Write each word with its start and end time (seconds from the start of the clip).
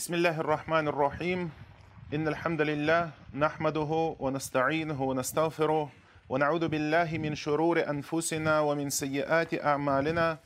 بسم 0.00 0.14
الله 0.14 0.40
الرحمن 0.40 0.88
الرحيم 0.88 1.50
إن 2.14 2.28
الحمد 2.28 2.60
لله 2.60 3.10
نحمده 3.34 4.16
ونستعينه 4.20 5.02
ونستغفره 5.02 5.90
ونعوذ 6.28 6.68
بالله 6.68 7.18
من 7.18 7.34
شرور 7.34 7.90
أنفسنا 7.90 8.60
ومن 8.60 8.90
سيئات 8.90 9.64
أعمالنا 9.64 10.38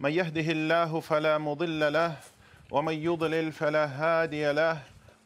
من 0.00 0.10
يهده 0.10 0.48
الله 0.52 1.00
فلا 1.00 1.38
مضل 1.38 1.92
له 1.92 2.16
ومن 2.70 2.94
يضلل 2.94 3.52
فلا 3.52 3.84
هادي 3.86 4.52
له 4.52 4.78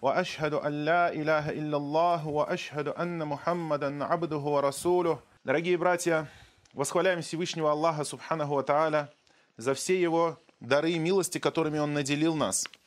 وأشهد 0.02 0.54
أن 0.54 0.84
لا 0.84 1.12
إله 1.12 1.50
إلا 1.50 1.76
الله 1.76 2.26
وأشهد 2.26 2.88
أن 2.88 3.22
محمدا 3.26 4.04
عبده 4.04 4.42
ورسوله 4.54 5.18
Дорогие 5.44 5.78
братья, 5.78 6.26
восхваляем 6.74 7.22
Всевышнего 7.22 7.70
Аллаха 7.70 8.02
Субханаху 8.02 8.54
Ва 8.54 8.62
Тааля 8.64 9.08
за 9.56 9.74
все 9.74 10.02
Его 10.02 10.36
дары 10.60 10.90
и 10.90 10.98
милости, 10.98 11.38
которыми 11.38 11.78
Он 11.78 11.94
наделил 11.94 12.34
нас – 12.34 12.78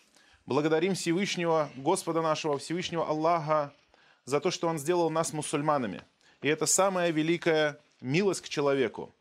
Благодарим 0.47 0.95
Всевышнего, 0.95 1.71
Господа 1.75 2.23
нашего, 2.23 2.57
Всевышнего 2.57 3.05
Аллаха, 3.09 3.73
за 4.25 4.41
то, 4.41 4.53
что 4.53 4.69
Он 4.69 4.79
сделал 4.79 5.11
нас 5.11 5.33
мусульманами. 5.33 6.03
И 6.41 6.47
это 6.47 6.67
самая 6.67 7.11
великая 7.11 7.81
милость 8.01 8.43
к 8.43 8.49
человеку. 8.49 9.13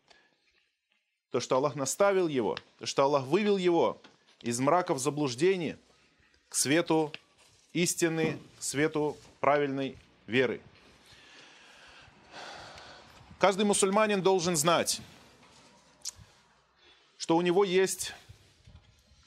То, 1.32 1.40
что 1.40 1.56
Аллах 1.56 1.74
наставил 1.74 2.28
его, 2.28 2.60
то, 2.78 2.86
что 2.86 3.04
Аллах 3.04 3.26
вывел 3.26 3.58
его 3.58 4.00
из 4.42 4.60
мраков 4.60 5.00
заблуждений 5.00 5.78
к 6.48 6.54
свету 6.54 7.12
истины, 7.74 8.38
к 8.60 8.64
свету 8.64 9.18
правильной 9.40 9.98
веры. 10.28 10.62
Каждый 13.40 13.66
мусульманин 13.66 14.22
должен 14.22 14.56
знать, 14.56 15.02
что 17.18 17.36
у 17.36 17.42
него 17.42 17.64
есть 17.64 18.14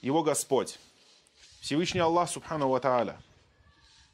его 0.01 0.23
Господь. 0.23 0.78
Всевышний 1.68 2.00
Аллах 2.00 2.30
Субхану 2.30 2.70
Ва. 2.70 3.20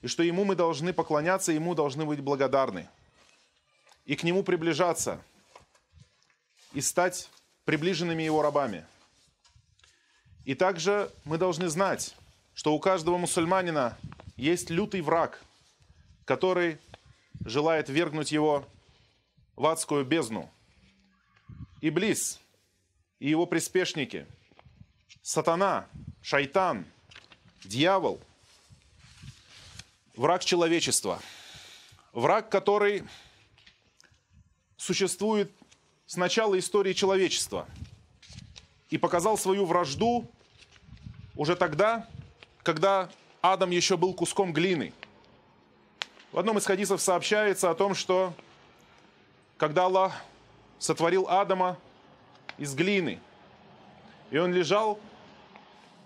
И 0.02 0.08
что 0.08 0.24
Ему 0.24 0.44
мы 0.44 0.56
должны 0.56 0.92
поклоняться, 0.92 1.52
Ему 1.52 1.76
должны 1.76 2.04
быть 2.04 2.18
благодарны. 2.18 2.88
И 4.06 4.16
к 4.16 4.24
Нему 4.24 4.42
приближаться. 4.42 5.22
И 6.72 6.80
стать 6.80 7.30
приближенными 7.64 8.24
Его 8.24 8.42
рабами. 8.42 8.84
И 10.44 10.56
также 10.56 11.12
мы 11.22 11.38
должны 11.38 11.68
знать, 11.68 12.16
что 12.54 12.74
у 12.74 12.80
каждого 12.80 13.18
мусульманина 13.18 13.96
есть 14.36 14.68
лютый 14.68 15.00
враг, 15.00 15.40
который 16.24 16.78
желает 17.44 17.88
вергнуть 17.88 18.32
его 18.32 18.66
в 19.54 19.64
адскую 19.66 20.04
бездну. 20.04 20.50
Иблис 21.80 22.40
и 23.20 23.28
его 23.28 23.46
приспешники, 23.46 24.26
сатана, 25.22 25.86
шайтан– 26.20 26.84
Дьявол– 27.64 28.20
враг 30.16 30.44
человечества. 30.44 31.20
Враг, 32.12 32.50
который 32.50 33.04
существует 34.76 35.50
с 36.06 36.16
начала 36.16 36.58
истории 36.58 36.92
человечества 36.92 37.66
и 38.90 38.98
показал 38.98 39.38
свою 39.38 39.64
вражду 39.64 40.30
уже 41.36 41.56
тогда, 41.56 42.06
когда 42.62 43.10
Адам 43.40 43.70
еще 43.70 43.96
был 43.96 44.12
куском 44.12 44.52
глины. 44.52 44.92
В 46.32 46.38
одном 46.38 46.58
из 46.58 46.66
хадисов 46.66 47.00
сообщается 47.00 47.70
о 47.70 47.74
том, 47.74 47.94
что 47.94 48.34
когда 49.56 49.86
Аллах 49.86 50.22
сотворил 50.78 51.28
Адама 51.28 51.78
из 52.58 52.74
глины, 52.74 53.20
и 54.30 54.36
он 54.36 54.52
лежал, 54.52 55.00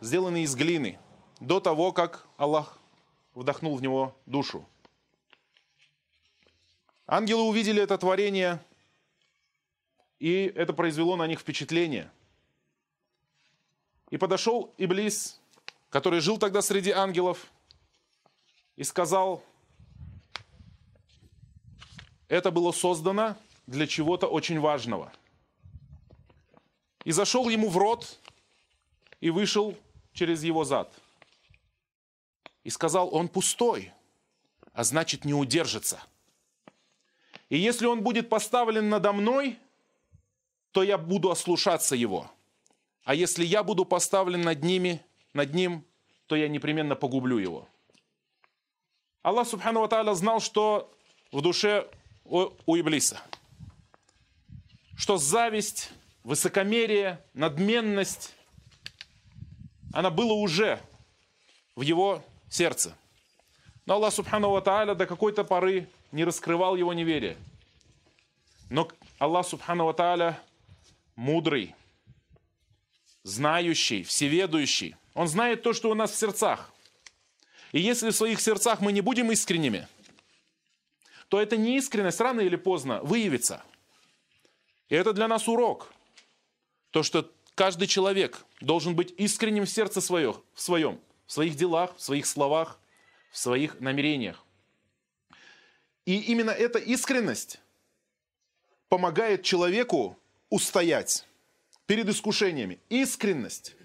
сделанный 0.01 0.43
из 0.43 0.55
глины– 0.55 1.01
до 1.41 1.61
того, 1.61 1.93
как 1.93 2.27
Аллах 2.37 2.79
вдохнул 3.35 3.77
в 3.77 3.83
него 3.83 4.17
душу. 4.27 4.67
Ангелы 7.07 7.43
увидели 7.43 7.83
это 7.83 7.97
творение, 7.97 8.63
и 10.19 10.53
это 10.55 10.73
произвело 10.73 11.17
на 11.17 11.27
них 11.27 11.41
впечатление. 11.41 12.11
И 14.11 14.17
подошел 14.17 14.75
Иблис, 14.79 15.41
который 15.91 16.21
жил 16.21 16.39
тогда 16.39 16.61
среди 16.61 16.91
ангелов, 16.91 17.47
и 18.77 18.85
сказал, 18.85 19.43
это 22.29 22.51
было 22.51 22.73
создано 22.73 23.37
для 23.67 23.87
чего-то 23.87 24.27
очень 24.27 24.61
важного. 24.61 25.13
И 27.05 27.13
зашел 27.13 27.49
ему 27.49 27.69
в 27.71 27.77
рот 27.77 28.19
и 29.21 29.31
вышел 29.31 29.77
через 30.13 30.43
его 30.43 30.65
зад– 30.65 30.93
и 32.69 32.71
сказал, 32.71 33.09
он 33.15 33.29
пустой, 33.29 33.93
а 34.75 34.85
значит 34.85 35.25
не 35.25 35.33
удержится. 35.33 36.03
И 37.49 37.57
если 37.57 37.87
он 37.87 38.03
будет 38.03 38.29
поставлен 38.29 38.91
надо 38.91 39.11
мной, 39.15 39.59
то 40.73 40.83
я 40.83 40.99
буду 40.99 41.31
ослушаться 41.31 41.97
его. 41.97 42.31
А 43.05 43.15
если 43.15 43.43
я 43.43 43.63
буду 43.63 43.87
поставлен 43.87 44.43
над 44.43 44.63
ними, 44.63 45.03
над 45.33 45.55
ним, 45.55 45.83
то 46.27 46.37
я 46.37 46.47
непременно 46.47 46.95
погублю 46.95 47.39
его. 47.39 47.67
Аллах 49.23 49.49
Субхану 49.49 49.81
Ва 49.81 50.15
знал, 50.15 50.39
что 50.39 50.95
в 51.33 51.41
душе 51.41 51.91
у, 52.27 52.51
у 52.67 52.77
Иблиса. 52.77 53.23
Что 54.95 55.17
зависть, 55.17 55.91
высокомерие, 56.23 57.25
надменность, 57.33 58.35
она 59.91 60.11
была 60.11 60.35
уже 60.35 60.79
в 61.75 61.81
его 61.81 62.23
сердце. 62.51 62.97
Но 63.87 63.95
Аллах 63.95 64.13
Субхану 64.13 64.51
Ва 64.51 64.61
Тааля 64.61 64.95
до 64.95 65.07
какой-то 65.07 65.45
поры 65.45 65.89
не 66.13 66.25
раскрывал 66.25 66.77
его 66.77 66.93
неверие. 66.93 67.37
Но 68.71 68.89
Аллах 69.19 69.47
Субхану 69.47 69.87
Ва 69.87 69.95
Тааля 69.95 70.41
мудрый, 71.17 71.75
знающий, 73.23 74.03
всеведущий. 74.03 74.95
Он 75.15 75.27
знает 75.27 75.63
то, 75.63 75.73
что 75.73 75.91
у 75.91 75.95
нас 75.95 76.13
в 76.13 76.17
сердцах. 76.17 76.71
И 77.73 77.81
если 77.81 78.11
в 78.11 78.15
своих 78.15 78.41
сердцах 78.41 78.81
мы 78.81 78.93
не 78.93 79.01
будем 79.01 79.33
искренними, 79.33 79.89
то 81.29 81.41
эта 81.41 81.57
неискренность 81.57 82.21
рано 82.21 82.41
или 82.41 82.57
поздно 82.57 83.03
выявится. 83.03 83.63
И 84.89 84.95
это 84.95 85.13
для 85.13 85.29
нас 85.29 85.49
урок. 85.49 85.93
То, 86.91 87.03
что 87.03 87.31
каждый 87.55 87.87
человек 87.87 88.45
должен 88.61 88.95
быть 88.95 89.13
искренним 89.19 89.67
в 89.67 89.71
сердце 89.71 90.01
своем, 90.01 90.37
в 90.55 90.61
своем 90.61 91.01
в 91.29 91.33
своих 91.33 91.57
делах, 91.57 91.95
в 91.97 92.01
своих 92.01 92.27
словах, 92.27 92.81
в 93.31 93.37
своих 93.37 93.81
намерениях. 93.81 94.45
И 96.07 96.19
именно 96.21 96.51
эта 96.51 96.79
искренность 96.79 97.61
помогает 98.89 99.43
человеку 99.43 100.19
устоять 100.49 101.27
перед 101.87 102.09
искушениями. 102.09 102.79
Искренность. 102.89 103.77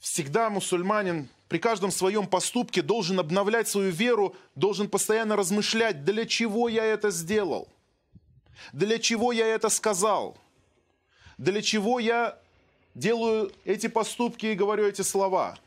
Всегда 0.00 0.50
мусульманин 0.50 1.28
при 1.48 1.58
каждом 1.58 1.92
своем 1.92 2.26
поступке 2.26 2.82
должен 2.82 3.20
обновлять 3.20 3.68
свою 3.68 3.92
веру, 3.92 4.34
должен 4.56 4.90
постоянно 4.90 5.36
размышлять, 5.36 6.04
для 6.04 6.26
чего 6.26 6.68
я 6.68 6.84
это 6.84 7.10
сделал, 7.12 7.68
для 8.72 8.98
чего 8.98 9.30
я 9.30 9.46
это 9.46 9.68
сказал, 9.68 10.36
для 11.38 11.62
чего 11.62 12.00
я 12.00 12.36
делаю 12.96 13.52
эти 13.64 13.86
поступки 13.86 14.46
и 14.46 14.54
говорю 14.54 14.88
эти 14.88 15.02
слова– 15.02 15.56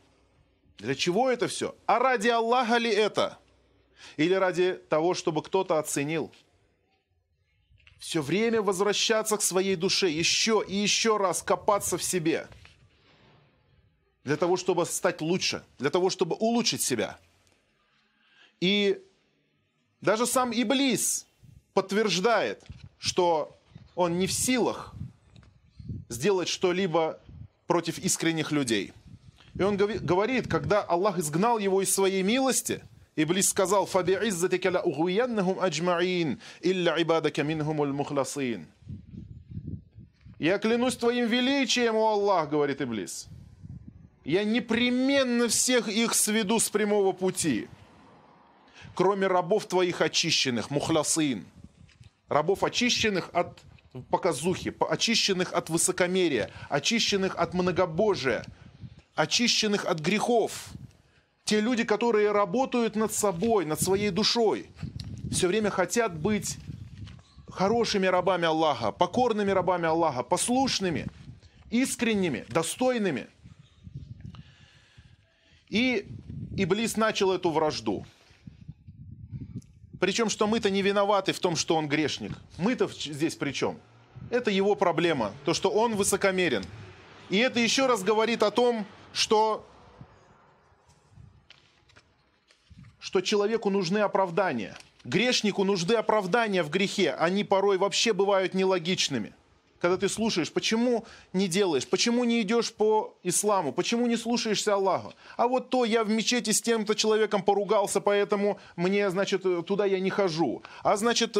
для 0.80 0.94
чего 0.94 1.30
это 1.30 1.46
все? 1.46 1.74
А 1.86 1.98
ради 1.98 2.28
Аллаха 2.28 2.78
ли 2.78 2.90
это? 2.90 3.38
Или 4.16 4.32
ради 4.32 4.80
того, 4.88 5.12
чтобы 5.12 5.42
кто-то 5.42 5.78
оценил? 5.78 6.32
Все 7.98 8.22
время 8.22 8.62
возвращаться 8.62 9.36
к 9.36 9.42
своей 9.42 9.76
душе, 9.76 10.08
еще 10.08 10.64
и 10.66 10.74
еще 10.74 11.18
раз 11.18 11.42
копаться 11.42 11.98
в 11.98 12.02
себе. 12.02 12.48
Для 14.24 14.38
того, 14.38 14.56
чтобы 14.56 14.86
стать 14.86 15.20
лучше, 15.20 15.62
для 15.78 15.90
того, 15.90 16.08
чтобы 16.08 16.34
улучшить 16.36 16.80
себя. 16.80 17.18
И 18.60 19.02
даже 20.00 20.26
сам 20.26 20.50
Иблис 20.50 21.26
подтверждает, 21.74 22.64
что 22.98 23.54
он 23.94 24.18
не 24.18 24.26
в 24.26 24.32
силах 24.32 24.94
сделать 26.08 26.48
что-либо 26.48 27.20
против 27.66 27.98
искренних 27.98 28.50
людей– 28.50 28.94
и 29.60 29.62
он 29.62 29.76
говорит, 29.76 30.48
когда 30.48 30.80
Аллах 30.80 31.18
изгнал 31.18 31.58
его 31.58 31.82
из 31.82 31.94
своей 31.94 32.22
милости, 32.22 32.82
Иблис 33.14 33.50
сказал, 33.50 33.84
«Фаби'иззатика 33.84 34.70
ла 34.70 34.80
угуяннахум 34.80 35.60
аджмаин, 35.60 36.40
илля 36.62 36.94
ибадака 36.96 37.42
минхумуль 37.42 37.92
мухласин». 37.92 38.66
«Я 40.38 40.56
клянусь 40.56 40.96
твоим 40.96 41.26
величием, 41.26 41.94
о 41.96 42.12
Аллах»,— 42.12 42.48
говорит 42.50 42.80
Иблис. 42.80 43.26
«Я 44.24 44.44
непременно 44.44 45.46
всех 45.48 45.88
их 45.88 46.14
сведу 46.14 46.58
с 46.58 46.70
прямого 46.70 47.12
пути, 47.12 47.68
кроме 48.94 49.26
рабов 49.26 49.66
твоих 49.66 50.00
очищенных, 50.00 50.70
мухласин, 50.70 51.44
рабов 52.30 52.64
очищенных 52.64 53.28
от 53.34 53.60
показухи, 54.08 54.74
очищенных 54.88 55.52
от 55.52 55.68
высокомерия, 55.68 56.50
очищенных 56.70 57.36
от 57.36 57.52
многобожия, 57.52 58.46
очищенных 59.20 59.84
от 59.84 60.00
грехов, 60.00 60.70
те 61.44 61.60
люди, 61.60 61.84
которые 61.84 62.32
работают 62.32 62.96
над 62.96 63.12
собой, 63.12 63.64
над 63.64 63.80
своей 63.80 64.10
душой, 64.10 64.70
все 65.30 65.48
время 65.48 65.70
хотят 65.70 66.18
быть 66.18 66.58
хорошими 67.50 68.06
рабами 68.06 68.46
Аллаха, 68.46 68.92
покорными 68.92 69.50
рабами 69.50 69.86
Аллаха, 69.86 70.22
послушными, 70.22 71.06
искренними, 71.70 72.44
достойными. 72.48 73.28
И 75.68 76.06
Иблис 76.56 76.96
начал 76.96 77.32
эту 77.32 77.50
вражду. 77.50 78.04
Причем, 80.00 80.30
что 80.30 80.46
мы-то 80.46 80.70
не 80.70 80.82
виноваты 80.82 81.32
в 81.32 81.40
том, 81.40 81.56
что 81.56 81.76
он 81.76 81.86
грешник. 81.86 82.32
Мы-то 82.56 82.88
здесь 82.88 83.36
при 83.36 83.52
чем? 83.52 83.78
Это 84.30 84.50
его 84.50 84.74
проблема, 84.74 85.32
то, 85.44 85.52
что 85.52 85.70
он 85.70 85.94
высокомерен. 85.94 86.64
И 87.28 87.36
это 87.36 87.60
еще 87.60 87.86
раз 87.86 88.02
говорит 88.02 88.42
о 88.42 88.50
том, 88.50 88.86
что, 89.12 89.66
что 92.98 93.20
человеку 93.20 93.70
нужны 93.70 93.98
оправдания. 93.98 94.76
Грешнику 95.04 95.64
нужны 95.64 95.94
оправдания 95.94 96.62
в 96.62 96.70
грехе. 96.70 97.12
Они 97.12 97.44
порой 97.44 97.78
вообще 97.78 98.12
бывают 98.12 98.54
нелогичными 98.54 99.34
когда 99.80 99.96
ты 99.96 100.08
слушаешь, 100.08 100.52
почему 100.52 101.04
не 101.32 101.48
делаешь, 101.48 101.88
почему 101.88 102.24
не 102.24 102.42
идешь 102.42 102.72
по 102.72 103.14
исламу, 103.22 103.72
почему 103.72 104.06
не 104.06 104.16
слушаешься 104.16 104.74
Аллаха. 104.74 105.14
А 105.36 105.48
вот 105.48 105.70
то 105.70 105.84
я 105.84 106.04
в 106.04 106.10
мечети 106.10 106.50
с 106.50 106.60
тем-то 106.60 106.94
человеком 106.94 107.42
поругался, 107.42 108.00
поэтому 108.00 108.58
мне, 108.76 109.10
значит, 109.10 109.42
туда 109.66 109.86
я 109.86 109.98
не 109.98 110.10
хожу. 110.10 110.62
А 110.82 110.96
значит, 110.96 111.36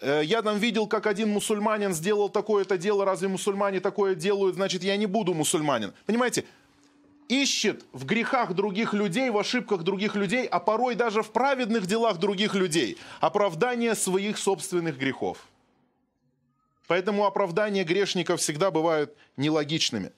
э, 0.00 0.22
я 0.24 0.42
там 0.42 0.58
видел, 0.58 0.86
как 0.86 1.06
один 1.06 1.28
мусульманин 1.28 1.92
сделал 1.92 2.28
такое-то 2.30 2.78
дело, 2.78 3.04
разве 3.04 3.28
мусульмане 3.28 3.80
такое 3.80 4.14
делают, 4.14 4.56
значит, 4.56 4.82
я 4.82 4.96
не 4.96 5.06
буду 5.06 5.34
мусульманин. 5.34 5.92
Понимаете, 6.06 6.44
ищет 7.32 7.84
в 7.92 8.04
грехах 8.04 8.52
других 8.52 8.92
людей, 8.92 9.30
в 9.30 9.38
ошибках 9.38 9.82
других 9.82 10.14
людей, 10.16 10.46
а 10.46 10.60
порой 10.60 10.94
даже 10.94 11.22
в 11.22 11.30
праведных 11.30 11.86
делах 11.86 12.18
других 12.18 12.54
людей 12.54 12.98
оправдание 13.20 13.94
своих 13.94 14.36
собственных 14.36 14.98
грехов. 14.98 15.38
Поэтому 16.86 17.24
оправдания 17.24 17.84
грешников 17.84 18.40
всегда 18.40 18.70
бывают 18.70 19.16
нелогичными. 19.38 20.12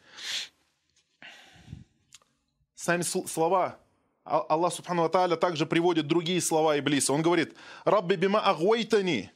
Сами 2.74 3.02
слова 3.02 3.78
Аллах 4.24 4.72
Субхану 4.72 5.08
Тааля 5.08 5.36
также 5.36 5.66
приводит 5.66 6.08
другие 6.08 6.40
слова 6.40 6.76
Иблиса. 6.78 7.12
Он 7.12 7.22
говорит, 7.22 7.54
«Рабби 7.84 8.16
бима 8.16 8.40
агвайтани, 8.40 9.30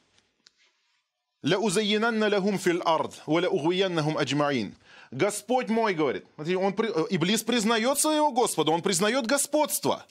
ля 1.43 1.57
узайинанна 1.59 2.27
лахум 2.27 2.59
фил 2.59 2.81
ард, 2.83 3.21
ва 3.25 3.39
ля 3.39 3.49
угуяннахум 3.49 4.17
аджмаин». 4.17 4.75
Господь 5.11 5.69
мой, 5.69 5.93
говорит, 5.93 6.25
он, 6.37 6.73
Иблис 7.09 7.43
признает 7.43 7.99
своего 7.99 8.31
Господа, 8.31 8.71
он 8.71 8.81
признает 8.81 9.25
господство. 9.25 10.05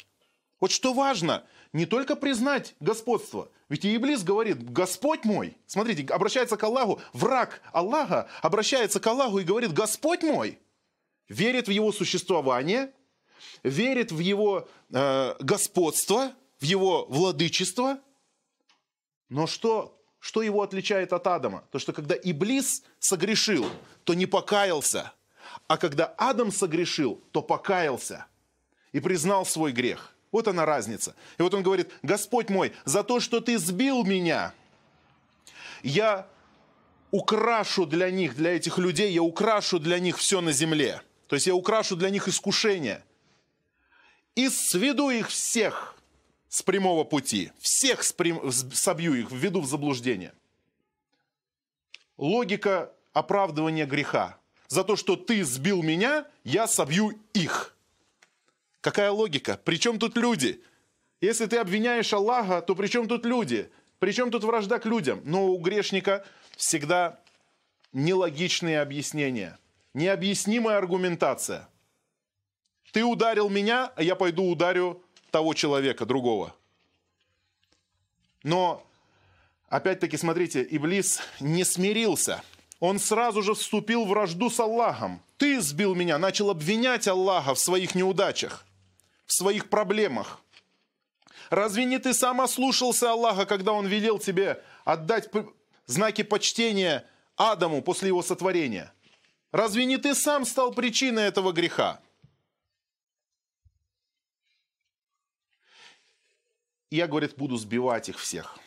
Вот 0.61 0.71
что 0.71 0.93
важно– 0.93 1.45
не 1.73 1.87
только 1.87 2.17
признать 2.17 2.75
господство. 2.81 3.49
Ведь 3.69 3.85
и 3.85 3.95
Иблис 3.95 4.23
говорит, 4.23 4.71
Господь 4.71 5.25
мой, 5.25 5.56
смотрите, 5.67 6.12
обращается 6.12 6.56
к 6.56 6.65
Аллаху, 6.65 7.00
враг 7.12 7.61
Аллаха 7.73 8.29
обращается 8.41 9.00
к 9.00 9.06
Аллаху 9.06 9.39
и 9.39 9.45
говорит, 9.45 9.73
Господь 9.73 10.23
мой, 10.23 10.59
верит 11.29 11.69
в 11.69 11.71
его 11.71 11.93
существование, 11.93 12.93
верит 13.62 14.11
в 14.11 14.19
его 14.19 14.67
э, 14.91 15.35
господство, 15.41 16.33
в 16.59 16.65
его 16.65 17.05
владычество. 17.06 17.99
Но 19.29 19.47
что, 19.47 19.98
что 20.20 20.43
его 20.43 20.62
отличает 20.62 21.12
от 21.12 21.26
Адама? 21.26 21.65
То, 21.70 21.79
что 21.79 21.93
когда 21.93 22.15
Иблис 22.15 22.82
согрешил, 22.99 23.67
то 24.05 24.15
не 24.15 24.26
покаялся. 24.26 25.12
А 25.67 25.76
когда 25.76 26.06
Адам 26.19 26.53
согрешил, 26.53 27.23
то 27.32 27.43
покаялся 27.43 28.26
и 28.93 29.00
признал 29.00 29.47
свой 29.47 29.73
грех– 29.73 30.15
вот 30.31 30.47
она 30.49 30.67
разница. 30.67 31.15
И 31.38 31.43
вот 31.43 31.55
он 31.55 31.62
говорит, 31.62 31.91
Господь 32.03 32.50
мой, 32.50 32.73
за 32.85 33.03
то, 33.03 33.20
что 33.20 33.41
ты 33.41 33.59
сбил 33.59 34.05
меня, 34.05 34.53
я 35.82 36.26
украшу 37.11 37.87
для 37.87 38.11
них, 38.11 38.37
для 38.37 38.56
этих 38.56 38.79
людей, 38.79 39.12
я 39.12 39.23
украшу 39.23 39.79
для 39.79 39.99
них 39.99 40.19
все 40.19 40.41
на 40.41 40.53
земле. 40.53 41.00
То 41.29 41.37
есть 41.37 41.47
я 41.47 41.55
украшу 41.55 41.97
для 41.97 42.11
них 42.11 42.29
искушение. 42.29 43.03
И 44.35 44.49
сведу 44.50 45.11
их 45.11 45.29
всех 45.29 45.97
с 46.49 46.62
прямого 46.62 47.05
пути. 47.05 47.53
Всех 47.59 48.03
спрям... 48.03 48.50
собью 48.50 49.15
их, 49.15 49.31
введу 49.31 49.61
в 49.61 49.67
заблуждение. 49.67 50.33
Логика 52.17 52.93
оправдывания 53.12 53.87
греха. 53.87 54.39
За 54.69 54.85
то, 54.85 54.97
что 54.97 55.17
ты 55.17 55.45
сбил 55.45 55.83
меня, 55.83 56.27
я 56.45 56.67
собью 56.67 57.19
их. 57.33 57.77
Какая 58.81 59.11
логика? 59.11 59.61
Причем 59.65 59.99
тут 59.99 60.17
люди? 60.17 60.62
Если 61.21 61.47
ты 61.47 61.56
обвиняешь 61.56 62.12
Аллаха, 62.12 62.61
то 62.61 62.75
при 62.75 62.87
чем 62.87 63.09
тут 63.09 63.25
люди? 63.25 63.71
Причем 63.99 64.31
тут 64.31 64.45
вражда 64.45 64.79
к 64.79 64.87
людям? 64.87 65.21
Но 65.25 65.47
у 65.49 65.59
грешника 65.59 66.25
всегда 66.56 67.21
нелогичные 67.93 68.81
объяснения, 68.81 69.59
необъяснимая 69.95 70.79
аргументация. 70.79 71.69
Ты 72.93 73.05
ударил 73.05 73.49
меня, 73.49 73.93
а 73.97 74.03
я 74.03 74.15
пойду 74.15 74.45
ударю 74.45 75.03
того 75.30 75.54
человека, 75.54 76.06
другого. 76.06 76.54
Но, 78.42 78.84
опять-таки, 79.69 80.16
смотрите, 80.16 80.66
Иблис 80.70 81.20
не 81.40 81.64
смирился. 81.64 82.42
Он 82.80 82.98
сразу 82.98 83.42
же 83.42 83.54
вступил 83.54 84.04
в 84.04 84.08
вражду 84.08 84.50
с 84.50 84.60
Аллахом. 84.60 85.20
Ты 85.36 85.60
сбил 85.60 85.94
меня, 85.94 86.19
начал 86.19 86.50
обвинять 86.50 87.08
Аллаха 87.08 87.54
в 87.54 87.58
своих 87.58 87.94
неудачах 87.94 88.64
в 89.28 89.32
своих 89.34 89.69
проблемах. 89.69 90.40
Разве 91.50 91.84
не 91.84 91.98
ты 91.98 92.12
сам 92.12 92.40
ослушался 92.40 93.12
Аллаха, 93.12 93.46
когда 93.46 93.72
Он 93.72 93.86
велел 93.86 94.19
тебе 94.19 94.60
отдать 94.84 95.30
знаки 95.86 96.22
почтения 96.22 97.06
Адаму 97.36 97.82
после 97.82 98.08
его 98.08 98.22
сотворения? 98.22 98.92
Разве 99.52 99.84
не 99.84 99.98
ты 99.98 100.14
сам 100.14 100.44
стал 100.44 100.72
причиной 100.72 101.25
этого 101.25 101.52
греха? 101.52 102.00
Я, 106.96 107.06
говорит, 107.06 107.37
буду 107.37 107.56
сбивать 107.56 108.08
их 108.08 108.19
всех. 108.19 108.58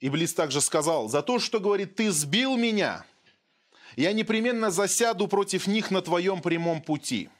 Иблис 0.00 0.34
также 0.34 0.60
сказал, 0.60 1.08
за 1.08 1.22
то, 1.22 1.38
что, 1.38 1.60
говорит, 1.60 1.96
ты 1.96 2.10
сбил 2.10 2.56
меня, 2.56 3.06
я 3.96 4.12
непременно 4.12 4.70
засяду 4.70 5.28
против 5.28 5.66
них 5.66 5.90
на 5.90 6.02
твоем 6.02 6.42
прямом 6.42 6.82
пути– 6.82 7.28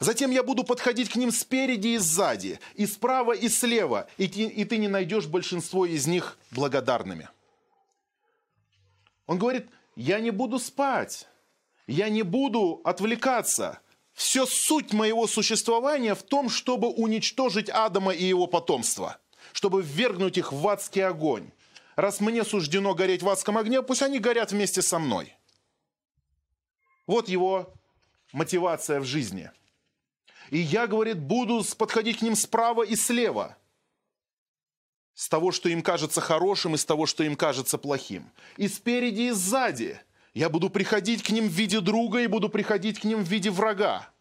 Затем 0.00 0.30
я 0.30 0.42
буду 0.42 0.64
подходить 0.64 1.08
к 1.08 1.16
ним 1.16 1.30
спереди 1.30 1.88
и 1.88 1.98
сзади, 1.98 2.58
и 2.74 2.86
справа, 2.86 3.32
и 3.32 3.48
слева, 3.48 4.08
и 4.16 4.26
ты, 4.26 4.42
и 4.42 4.64
ты 4.64 4.78
не 4.78 4.88
найдешь 4.88 5.26
большинство 5.26 5.86
из 5.86 6.06
них 6.06 6.38
благодарными. 6.50 7.28
Он 9.26 9.38
говорит, 9.38 9.68
я 9.94 10.20
не 10.20 10.30
буду 10.30 10.58
спать, 10.58 11.28
я 11.86 12.08
не 12.08 12.22
буду 12.22 12.80
отвлекаться. 12.84 13.80
Все 14.22 14.46
суть 14.46 14.92
моего 14.92 15.26
существования 15.26 16.14
в 16.14 16.22
том, 16.22 16.48
чтобы 16.48 16.88
уничтожить 16.88 17.68
Адама 17.68 18.12
и 18.12 18.24
его 18.24 18.46
потомство, 18.46 19.18
чтобы 19.52 19.82
ввергнуть 19.82 20.38
их 20.38 20.52
в 20.52 20.68
адский 20.68 21.04
огонь. 21.04 21.50
Раз 21.96 22.20
мне 22.20 22.44
суждено 22.44 22.94
гореть 22.94 23.22
в 23.22 23.28
адском 23.28 23.58
огне, 23.58 23.82
пусть 23.82 24.00
они 24.00 24.20
горят 24.20 24.52
вместе 24.52 24.80
со 24.80 25.00
мной. 25.00 25.36
Вот 27.06 27.28
его 27.28 27.74
мотивация 28.32 29.00
в 29.00 29.04
жизни– 29.04 29.50
и 30.50 30.58
я, 30.58 30.86
говорит, 30.86 31.18
буду 31.18 31.64
подходить 31.78 32.18
к 32.18 32.22
ним 32.22 32.36
справа 32.36 32.82
и 32.82 32.94
слева. 32.94 33.56
С 35.14 35.30
того, 35.30 35.50
что 35.50 35.70
им 35.70 35.80
кажется 35.80 36.20
хорошим, 36.20 36.74
и 36.74 36.78
с 36.78 36.84
того, 36.84 37.06
что 37.06 37.24
им 37.24 37.36
кажется 37.36 37.78
плохим. 37.78 38.30
И 38.58 38.68
спереди, 38.68 39.22
и 39.22 39.30
сзади. 39.30 39.98
Я 40.34 40.50
буду 40.50 40.68
приходить 40.68 41.22
к 41.22 41.30
ним 41.30 41.48
в 41.48 41.52
виде 41.52 41.80
друга 41.80 42.20
и 42.20 42.26
буду 42.26 42.50
приходить 42.50 43.00
к 43.00 43.04
ним 43.04 43.24
в 43.24 43.28
виде 43.28 43.50
врага. 43.50 44.11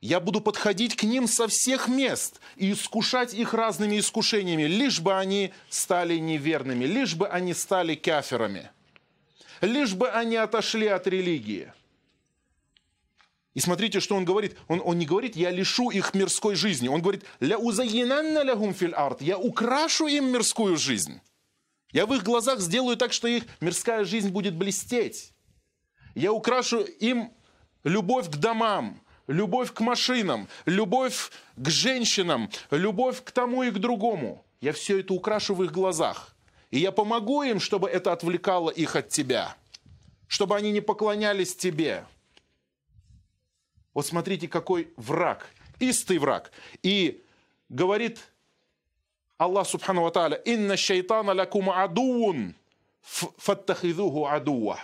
Я 0.00 0.20
буду 0.20 0.40
подходить 0.40 0.94
к 0.94 1.04
ним 1.04 1.26
со 1.26 1.48
всех 1.48 1.88
мест 1.88 2.40
и 2.56 2.72
искушать 2.72 3.34
их 3.34 3.54
разными 3.54 3.98
искушениями, 3.98 4.64
лишь 4.64 5.00
бы 5.00 5.16
они 5.16 5.52
стали 5.68 6.16
неверными, 6.16 6.84
лишь 6.84 7.14
бы 7.14 7.28
они 7.28 7.54
стали 7.54 7.94
каферами, 7.94 8.70
лишь 9.60 9.94
бы 9.94 10.10
они 10.10 10.36
отошли 10.36 10.86
от 10.86 11.06
религии– 11.06 11.72
и 13.56 13.60
смотрите, 13.60 14.00
что 14.00 14.16
он 14.16 14.26
говорит. 14.26 14.54
Он, 14.68 14.82
он 14.84 14.98
не 14.98 15.06
говорит, 15.06 15.34
я 15.34 15.50
лишу 15.50 15.88
их 15.88 16.12
мирской 16.12 16.56
жизни. 16.56 16.88
Он 16.88 17.00
говорит, 17.00 17.24
ля 17.40 17.56
узаинанна 17.56 18.42
лягум 18.42 18.74
филь 18.74 18.94
арт. 18.94 19.22
Я 19.22 19.38
украшу 19.38 20.06
им 20.08 20.30
мирскую 20.30 20.76
жизнь. 20.76 21.22
Я 21.90 22.04
в 22.04 22.12
их 22.12 22.22
глазах 22.22 22.60
сделаю 22.60 22.98
так, 22.98 23.14
что 23.14 23.26
их 23.26 23.44
мирская 23.62 24.04
жизнь 24.04 24.28
будет 24.28 24.54
блестеть. 24.54 25.32
Я 26.14 26.34
украшу 26.34 26.82
им 26.82 27.32
любовь 27.82 28.28
к 28.28 28.36
домам, 28.36 29.00
любовь 29.26 29.72
к 29.72 29.80
машинам, 29.80 30.48
любовь 30.64 31.30
к 31.56 31.68
женщинам, 31.68 32.50
любовь 32.70 33.22
к 33.22 33.30
тому 33.30 33.62
и 33.62 33.70
к 33.70 33.78
другому. 33.78 34.44
Я 34.60 34.72
все 34.72 35.00
это 35.00 35.14
украшу 35.14 35.54
в 35.54 35.62
их 35.64 35.72
глазах. 35.72 36.34
И 36.70 36.78
я 36.78 36.92
помогу 36.92 37.42
им, 37.42 37.60
чтобы 37.60 37.88
это 37.88 38.12
отвлекало 38.12 38.70
их 38.70 38.96
от 38.96 39.08
тебя. 39.08 39.56
Чтобы 40.26 40.56
они 40.56 40.72
не 40.72 40.80
поклонялись 40.80 41.54
тебе 41.54 42.04
Вот 43.94 44.06
смотрите, 44.06 44.48
какой 44.48 44.92
враг, 44.96 45.48
истый 45.78 46.18
враг. 46.18 46.50
И 46.82 47.24
говорит 47.68 48.18
Аллах 49.38 49.68
Субхану 49.68 50.02
Ва 50.02 50.34
«Инна 50.44 50.76
шайтана 50.76 51.32
лакум 51.32 51.70
адуун, 51.70 52.54
фаттахидуху 53.02 54.26
адуа». 54.26 54.78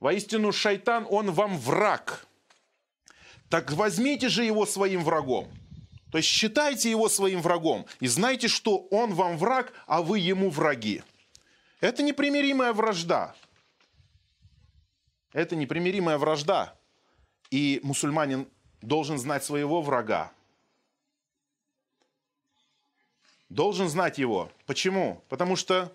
Воистину, 0.00 0.52
шайтан, 0.52 1.06
он 1.08 1.30
вам 1.30 1.56
враг. 1.56 2.26
Так 3.48 3.70
возьмите 3.72 4.28
же 4.28 4.44
его 4.44 4.66
своим 4.66 5.04
врагом. 5.04 5.48
То 6.10 6.18
есть 6.18 6.28
считайте 6.28 6.90
его 6.90 7.08
своим 7.08 7.42
врагом 7.42 7.86
и 7.98 8.06
знайте, 8.06 8.46
что 8.46 8.78
он 8.90 9.14
вам 9.14 9.36
враг, 9.36 9.72
а 9.86 10.00
вы 10.00 10.20
ему 10.20 10.48
враги. 10.48 11.02
Это 11.80 12.02
непримиримая 12.02 12.72
вражда. 12.72 13.34
Это 15.32 15.56
непримиримая 15.56 16.16
вражда. 16.16 16.74
И 17.50 17.80
мусульманин 17.82 18.46
должен 18.80 19.18
знать 19.18 19.44
своего 19.44 19.82
врага. 19.82 20.32
Должен 23.48 23.88
знать 23.88 24.18
его. 24.18 24.50
Почему? 24.66 25.20
Потому 25.28 25.56
что, 25.56 25.92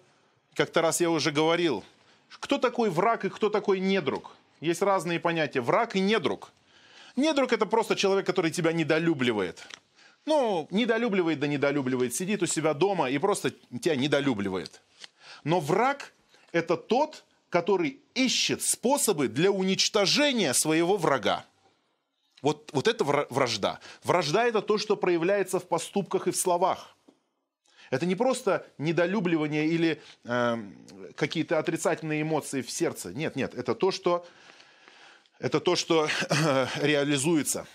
как-то 0.53 0.81
раз 0.81 1.01
я 1.01 1.09
уже 1.09 1.31
говорил, 1.31 1.83
кто 2.27 2.57
такой 2.57 2.89
враг 2.89 3.25
и 3.25 3.29
кто 3.29 3.49
такой 3.49 3.79
недруг? 3.79 4.35
Есть 4.59 4.81
разные 4.81 5.19
понятия. 5.19 5.61
Враг 5.61 5.95
и 5.95 6.01
недруг. 6.01 6.51
Недруг 7.15 7.53
это 7.53 7.65
просто 7.65 7.95
человек, 7.95 8.25
который 8.25 8.51
тебя 8.51 8.71
недолюбливает. 8.71 9.63
Ну, 10.25 10.67
недолюбливает 10.71 11.39
да 11.39 11.47
недолюбливает, 11.47 12.13
сидит 12.13 12.43
у 12.43 12.45
себя 12.45 12.73
дома 12.73 13.09
и 13.09 13.17
просто 13.17 13.51
тебя 13.81 13.95
недолюбливает. 13.95 14.81
Но 15.43 15.59
враг 15.59 16.13
это 16.51 16.77
тот, 16.77 17.23
который 17.49 17.99
ищет 18.13 18.61
способы 18.61 19.27
для 19.27 19.51
уничтожения 19.51 20.53
своего 20.53 20.97
врага. 20.97 21.45
Вот, 22.41 22.69
вот 22.73 22.87
это 22.87 23.03
вражда. 23.03 23.79
Вражда 24.03 24.45
это 24.45 24.61
то, 24.61 24.77
что 24.77 24.95
проявляется 24.95 25.59
в 25.59 25.67
поступках 25.67 26.27
и 26.27 26.31
в 26.31 26.37
словах. 26.37 26.95
Это 27.89 28.05
не 28.05 28.15
просто 28.15 28.65
недолюбливание 28.77 29.67
или 29.67 30.01
э, 30.23 30.57
какие-то 31.15 31.57
отрицательные 31.57 32.21
эмоции 32.21 32.61
в 32.61 32.69
сердце. 32.69 33.13
Нет, 33.13 33.35
нет, 33.35 33.55
это 33.55 33.73
то, 33.73 33.91
что, 33.91 34.27
это 35.39 35.59
то, 35.59 35.75
что 35.75 36.07
реализуется. 36.81 37.65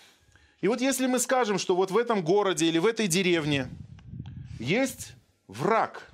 И 0.60 0.68
вот 0.68 0.80
если 0.80 1.06
мы 1.06 1.18
скажем, 1.18 1.58
что 1.58 1.74
вот 1.74 1.90
в 1.90 1.98
этом 1.98 2.22
городе 2.22 2.66
или 2.66 2.78
в 2.78 2.86
этой 2.86 3.06
деревне 3.06 3.68
есть 4.58 5.14
враг 5.48 6.10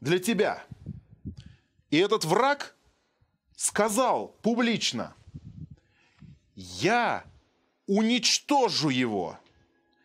для 0.00 0.18
тебя, 0.18 0.62
и 1.90 1.96
этот 1.96 2.24
враг 2.24 2.76
сказал 3.56 4.36
публично, 4.42 5.14
я 6.54 7.24
уничтожу 7.86 8.90
его, 8.90 9.38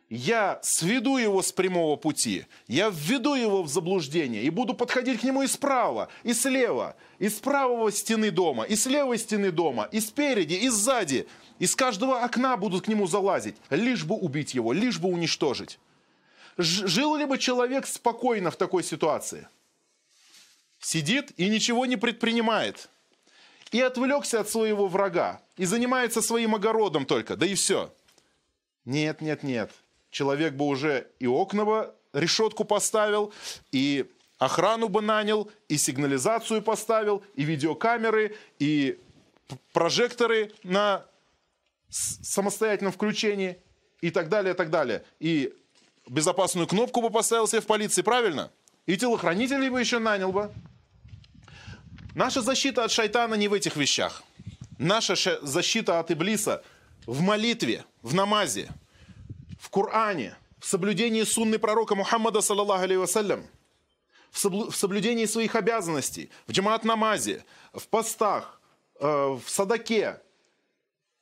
я 0.09 0.59
сведу 0.61 1.17
его 1.17 1.41
с 1.41 1.51
прямого 1.51 1.95
пути, 1.95 2.45
я 2.67 2.89
введу 2.89 3.33
его 3.33 3.63
в 3.63 3.67
заблуждение 3.67 4.43
и 4.43 4.49
буду 4.49 4.73
подходить 4.73 5.21
к 5.21 5.23
нему 5.23 5.43
и 5.43 5.47
справа, 5.47 6.09
и 6.23 6.33
слева, 6.33 6.95
и 7.19 7.29
с 7.29 7.39
правого 7.39 7.91
стены 7.91 8.29
дома, 8.29 8.63
и 8.63 8.75
с 8.75 8.85
левой 8.85 9.17
стены 9.17 9.51
дома, 9.51 9.89
и 9.91 9.99
спереди, 9.99 10.53
и 10.53 10.69
сзади. 10.69 11.27
Из 11.59 11.75
каждого 11.75 12.21
окна 12.21 12.57
будут 12.57 12.85
к 12.85 12.87
нему 12.87 13.07
залазить, 13.07 13.55
лишь 13.69 14.03
бы 14.03 14.15
убить 14.15 14.53
его, 14.53 14.73
лишь 14.73 14.99
бы 14.99 15.09
уничтожить. 15.09 15.79
Жил 16.57 17.15
ли 17.15 17.25
бы 17.25 17.39
человек 17.39 17.87
спокойно 17.87 18.51
в 18.51 18.55
такой 18.57 18.83
ситуации? 18.83 19.47
Сидит 20.79 21.31
и 21.37 21.49
ничего 21.49 21.85
не 21.85 21.97
предпринимает. 21.97 22.89
И 23.71 23.81
отвлекся 23.81 24.41
от 24.41 24.49
своего 24.49 24.87
врага. 24.87 25.41
И 25.57 25.65
занимается 25.65 26.21
своим 26.21 26.53
огородом 26.53 27.07
только. 27.07 27.35
Да 27.35 27.47
и 27.47 27.55
все. 27.55 27.91
Нет, 28.85 29.21
нет, 29.21 29.41
нет 29.41 29.71
человек 30.13 30.53
бы 30.53 30.65
уже 30.65 31.07
и 31.19 31.27
окна 31.27 31.65
бы 31.65 31.93
решетку 32.13 32.63
поставил, 32.63 33.33
и 33.71 34.05
охрану 34.37 34.87
бы 34.87 35.01
нанял, 35.01 35.51
и 35.67 35.77
сигнализацию 35.77 36.61
поставил, 36.61 37.23
и 37.35 37.43
видеокамеры, 37.43 38.37
и 38.59 38.99
прожекторы 39.73 40.51
на 40.63 41.05
самостоятельном 41.89 42.93
включении, 42.93 43.57
и 44.01 44.11
так 44.11 44.29
далее, 44.29 44.53
и 44.53 44.57
так 44.57 44.69
далее. 44.69 45.03
И 45.19 45.53
безопасную 46.07 46.67
кнопку 46.67 47.01
бы 47.01 47.09
поставил 47.09 47.47
себе 47.47 47.61
в 47.61 47.65
полиции, 47.65 48.03
правильно? 48.03 48.51
И 48.85 48.95
телохранителей 48.97 49.69
бы 49.69 49.79
еще 49.79 49.99
нанял 49.99 50.31
бы. 50.31 50.51
Наша 52.13 52.41
защита 52.41 52.83
от 52.83 52.91
шайтана 52.91 53.35
не 53.35 53.47
в 53.47 53.53
этих 53.53 53.75
вещах. 53.77 54.23
Наша 54.77 55.15
защита 55.41 55.99
от 55.99 56.11
Иблиса 56.11 56.63
в 57.07 57.21
молитве, 57.21 57.83
в 58.03 58.13
намазе– 58.13 58.69
в 59.63 59.69
Коране, 59.69 60.35
в 60.59 60.67
соблюдении 60.67 61.23
сунны 61.23 61.57
пророка 61.57 61.95
Мухаммада, 61.95 62.41
саллаллаху 62.41 62.83
алейhi 62.83 62.99
вассалям, 62.99 63.47
в 64.31 64.75
соблюдении 64.75 65.25
своих 65.25 65.55
обязанностей, 65.55 66.29
в 66.47 66.51
джамаат-намазе, 66.51 67.45
в 67.71 67.87
постах, 67.87 68.59
э, 68.99 69.05
в 69.05 69.43
садаке, 69.47 70.19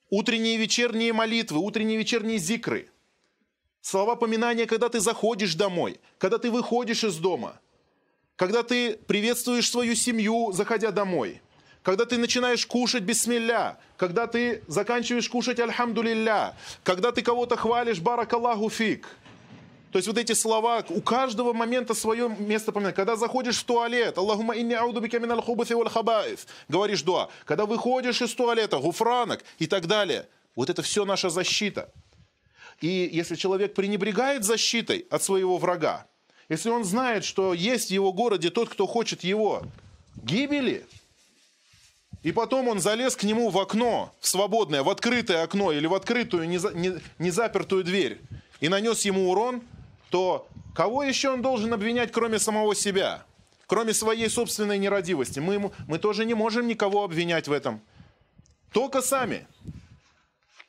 утренние 0.09 0.55
и 0.55 0.57
вечерние 0.57 1.13
молитвы, 1.13 1.59
утренние 1.59 1.97
и 1.97 1.99
вечерние 1.99 2.39
зикры, 2.39 2.89
слова 3.79 4.15
поминания, 4.15 4.65
когда 4.65 4.89
ты 4.89 4.99
заходишь 4.99 5.53
домой, 5.53 5.99
когда 6.17 6.39
ты 6.39 6.49
выходишь 6.49 7.03
из 7.03 7.17
дома, 7.17 7.61
когда 8.35 8.63
ты 8.63 8.97
приветствуешь 8.97 9.69
свою 9.69 9.93
семью, 9.93 10.51
заходя 10.51 10.89
домой– 10.89 11.43
когда 11.83 12.05
ты 12.05 12.17
начинаешь 12.17 12.65
кушать 12.65 13.03
бисмилля, 13.03 13.77
когда 13.97 14.27
ты 14.27 14.63
заканчиваешь 14.67 15.29
кушать 15.29 15.59
альхамдулилля, 15.59 16.55
когда 16.83 17.11
ты 17.11 17.21
кого-то 17.21 17.55
хвалишь 17.55 17.99
баракаллаху 17.99 18.69
фик. 18.69 19.07
То 19.91 19.97
есть 19.97 20.07
вот 20.07 20.17
эти 20.17 20.31
слова, 20.33 20.85
у 20.87 21.01
каждого 21.01 21.51
момента 21.51 21.93
свое 21.93 22.29
место 22.29 22.71
поминать. 22.71 22.95
Когда 22.95 23.17
заходишь 23.17 23.57
в 23.57 23.63
туалет, 23.65 24.17
Аллахума 24.17 24.55
инни 24.55 24.73
аудубика 24.73 25.19
минал 25.19 25.41
хубаси 25.41 25.73
валь 25.73 25.89
хабаиф, 25.89 26.45
говоришь 26.69 27.01
дуа. 27.01 27.29
Когда 27.43 27.65
выходишь 27.65 28.21
из 28.21 28.33
туалета, 28.33 28.77
гуфранок 28.77 29.43
и 29.59 29.67
так 29.67 29.87
далее. 29.87 30.29
Вот 30.55 30.69
это 30.69 30.81
все 30.81 31.03
наша 31.03 31.29
защита. 31.29 31.91
И 32.79 33.09
если 33.11 33.35
человек 33.35 33.73
пренебрегает 33.73 34.45
защитой 34.45 35.05
от 35.09 35.23
своего 35.23 35.57
врага, 35.57 36.07
если 36.47 36.69
он 36.69 36.85
знает, 36.85 37.25
что 37.25 37.53
есть 37.53 37.89
в 37.89 37.91
его 37.91 38.13
городе 38.13 38.49
тот, 38.49 38.69
кто 38.69 38.87
хочет 38.87 39.23
его 39.23 39.63
гибели, 40.23 40.85
и 42.23 42.31
потом 42.31 42.67
он 42.67 42.79
залез 42.79 43.15
к 43.15 43.23
нему 43.23 43.49
в 43.49 43.57
окно, 43.57 44.13
в 44.19 44.27
свободное, 44.27 44.83
в 44.83 44.89
открытое 44.89 45.43
окно 45.43 45.71
или 45.71 45.87
в 45.87 45.93
открытую, 45.93 46.47
незапертую 47.17 47.83
дверь, 47.83 48.21
и 48.59 48.69
нанес 48.69 49.01
ему 49.05 49.31
урон, 49.31 49.63
то 50.09 50.47
кого 50.75 51.03
еще 51.03 51.29
он 51.31 51.41
должен 51.41 51.73
обвинять, 51.73 52.11
кроме 52.11 52.37
самого 52.37 52.75
себя? 52.75 53.25
Кроме 53.65 53.93
своей 53.93 54.29
собственной 54.29 54.77
нерадивости. 54.77 55.39
Мы, 55.39 55.53
ему, 55.55 55.73
мы 55.87 55.97
тоже 55.97 56.25
не 56.25 56.33
можем 56.33 56.67
никого 56.67 57.03
обвинять 57.03 57.47
в 57.47 57.53
этом. 57.53 57.81
Только 58.73 59.01
сами. 59.01 59.47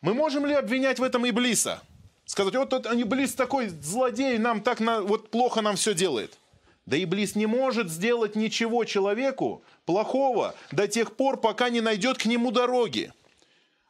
Мы 0.01 0.15
можем 0.15 0.47
ли 0.47 0.55
обвинять 0.55 1.01
в 1.01 1.03
этом 1.03 1.29
Иблиса? 1.29 1.83
Сказать, 2.25 2.55
вот 2.55 2.71
тот 2.71 2.87
Иблис 2.87 3.35
такой 3.35 3.69
злодей, 3.69 4.39
нам 4.39 4.63
так 4.63 4.81
на, 4.81 5.03
вот 5.03 5.31
плохо 5.31 5.61
нам 5.61 5.77
все 5.77 5.95
делает. 5.95 6.39
Да 6.87 7.03
Иблис 7.03 7.37
не 7.37 7.47
может 7.47 7.91
сделать 7.91 8.35
ничего 8.35 8.85
человеку 8.85 9.63
плохого 9.87 10.55
до 10.73 10.89
тех 10.89 11.17
пор, 11.17 11.41
пока 11.41 11.69
не 11.69 11.81
найдет 11.81 12.19
к 12.19 12.27
нему 12.27 12.51
дороги. 12.51 13.13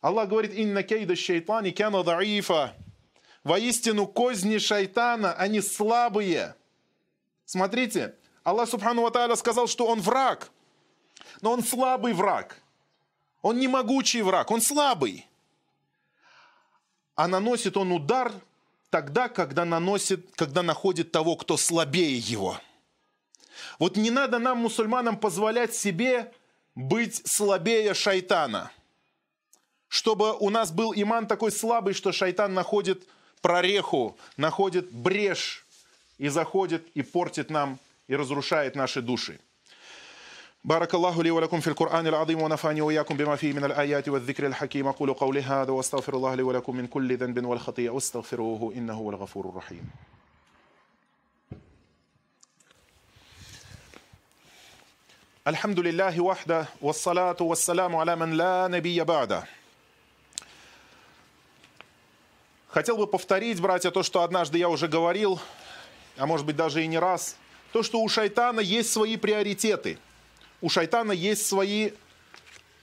Аллах 0.03 0.29
говорит, 0.29 0.53
«Инна 0.53 0.83
кейда 0.83 1.17
шайтани 1.17 1.71
кяна 1.71 2.03
даифа». 2.05 2.75
Воистину, 3.45 4.07
козни 4.07 4.59
шайтана, 4.59 5.33
они 5.33 5.61
слабые. 5.61 6.55
Смотрите, 7.45 8.15
Аллах 8.45 8.69
Субхану 8.69 9.03
Ва 9.03 9.35
сказал, 9.35 9.67
что 9.67 9.87
он 9.87 10.01
враг. 10.01 10.51
Но 11.41 11.53
он 11.53 11.65
слабый 11.65 12.13
враг. 12.13 12.63
Он 13.41 13.59
не 13.59 13.67
могучий 13.67 14.23
враг, 14.23 14.51
он 14.51 14.61
слабый. 14.61 15.27
А 17.17 17.27
наносит 17.27 17.77
он 17.77 17.91
удар 17.91 18.33
тогда, 18.91 19.29
когда, 19.29 19.65
наносит, 19.65 20.31
когда 20.37 20.63
находит 20.63 21.11
того, 21.11 21.35
кто 21.37 21.57
слабее 21.57 22.19
его– 22.19 22.59
вот 23.80 23.98
не 23.98 24.10
надо 24.10 24.40
нам, 24.40 24.60
мусульманам, 24.60 25.18
позволять 25.18 25.76
себе 25.76 26.32
быть 26.76 27.28
слабее 27.28 27.94
шайтана. 27.94 28.72
Чтобы 29.88 30.36
у 30.38 30.50
нас 30.50 30.72
был 30.72 30.94
иман 30.96 31.28
такой 31.28 31.52
слабый, 31.52 31.94
что 31.94 32.12
шайтан 32.12 32.54
находит 32.54 33.08
прореху, 33.42 34.18
находит 34.36 34.92
брешь 34.92 35.66
и 36.18 36.28
заходит 36.28 36.86
и 36.94 37.02
портит 37.02 37.50
нам 37.50 37.80
и 38.08 38.16
разрушает 38.16 38.76
наши 38.76 39.02
души. 39.02 39.40
بارك 40.64 40.96
الله 40.96 41.24
لي 41.24 41.32
ولكم 41.32 41.60
في 41.60 41.68
القرآن 41.68 42.08
العظيم 42.08 42.42
ونفعني 42.42 42.82
وإياكم 42.82 43.18
بما 43.18 43.36
فيه 43.36 43.54
من 43.54 43.64
الآيات 43.64 44.10
والذكر 44.10 44.48
الحكيم 44.48 44.88
أقول 44.88 45.14
قولي 45.14 45.42
هذا 45.42 45.72
واستغفر 45.72 46.16
الله 46.16 46.36
لي 46.36 46.44
ولكم 46.44 46.76
من 46.76 46.88
كل 46.88 47.18
ذنب 47.18 47.46
والخطيئة 47.46 47.90
واستغفروه 47.90 48.74
إنه 48.74 48.94
هو 48.94 49.10
الغفور 49.10 49.50
الرحيم 49.50 49.90
الحمد 55.48 55.80
لله 55.80 56.22
وحده 56.22 56.66
والصلاة 56.82 57.38
والسلام 57.40 57.96
على 57.96 58.16
من 58.16 58.34
لا 58.34 58.68
نبي 58.68 59.04
بعده 59.04 59.48
хотел 62.78 62.98
бы 62.98 63.08
повторить, 63.08 63.60
братья, 63.60 63.90
то, 63.90 64.04
что 64.04 64.22
однажды 64.22 64.60
я 64.60 64.70
уже 64.70 64.88
говорил, 64.88 65.40
а 66.16 66.28
может 66.28 66.46
быть 66.46 66.56
даже 66.56 66.84
и 66.84 66.88
не 66.88 67.00
раз, 67.00 67.36
то, 67.72 67.82
что 67.82 68.02
у 68.02 68.08
шайтана 68.08 68.60
есть 68.60 68.92
свои 68.92 69.18
приоритеты. 69.18 69.98
У 70.62 70.70
шайтана 70.70 71.12
есть 71.12 71.48
свои 71.48 71.92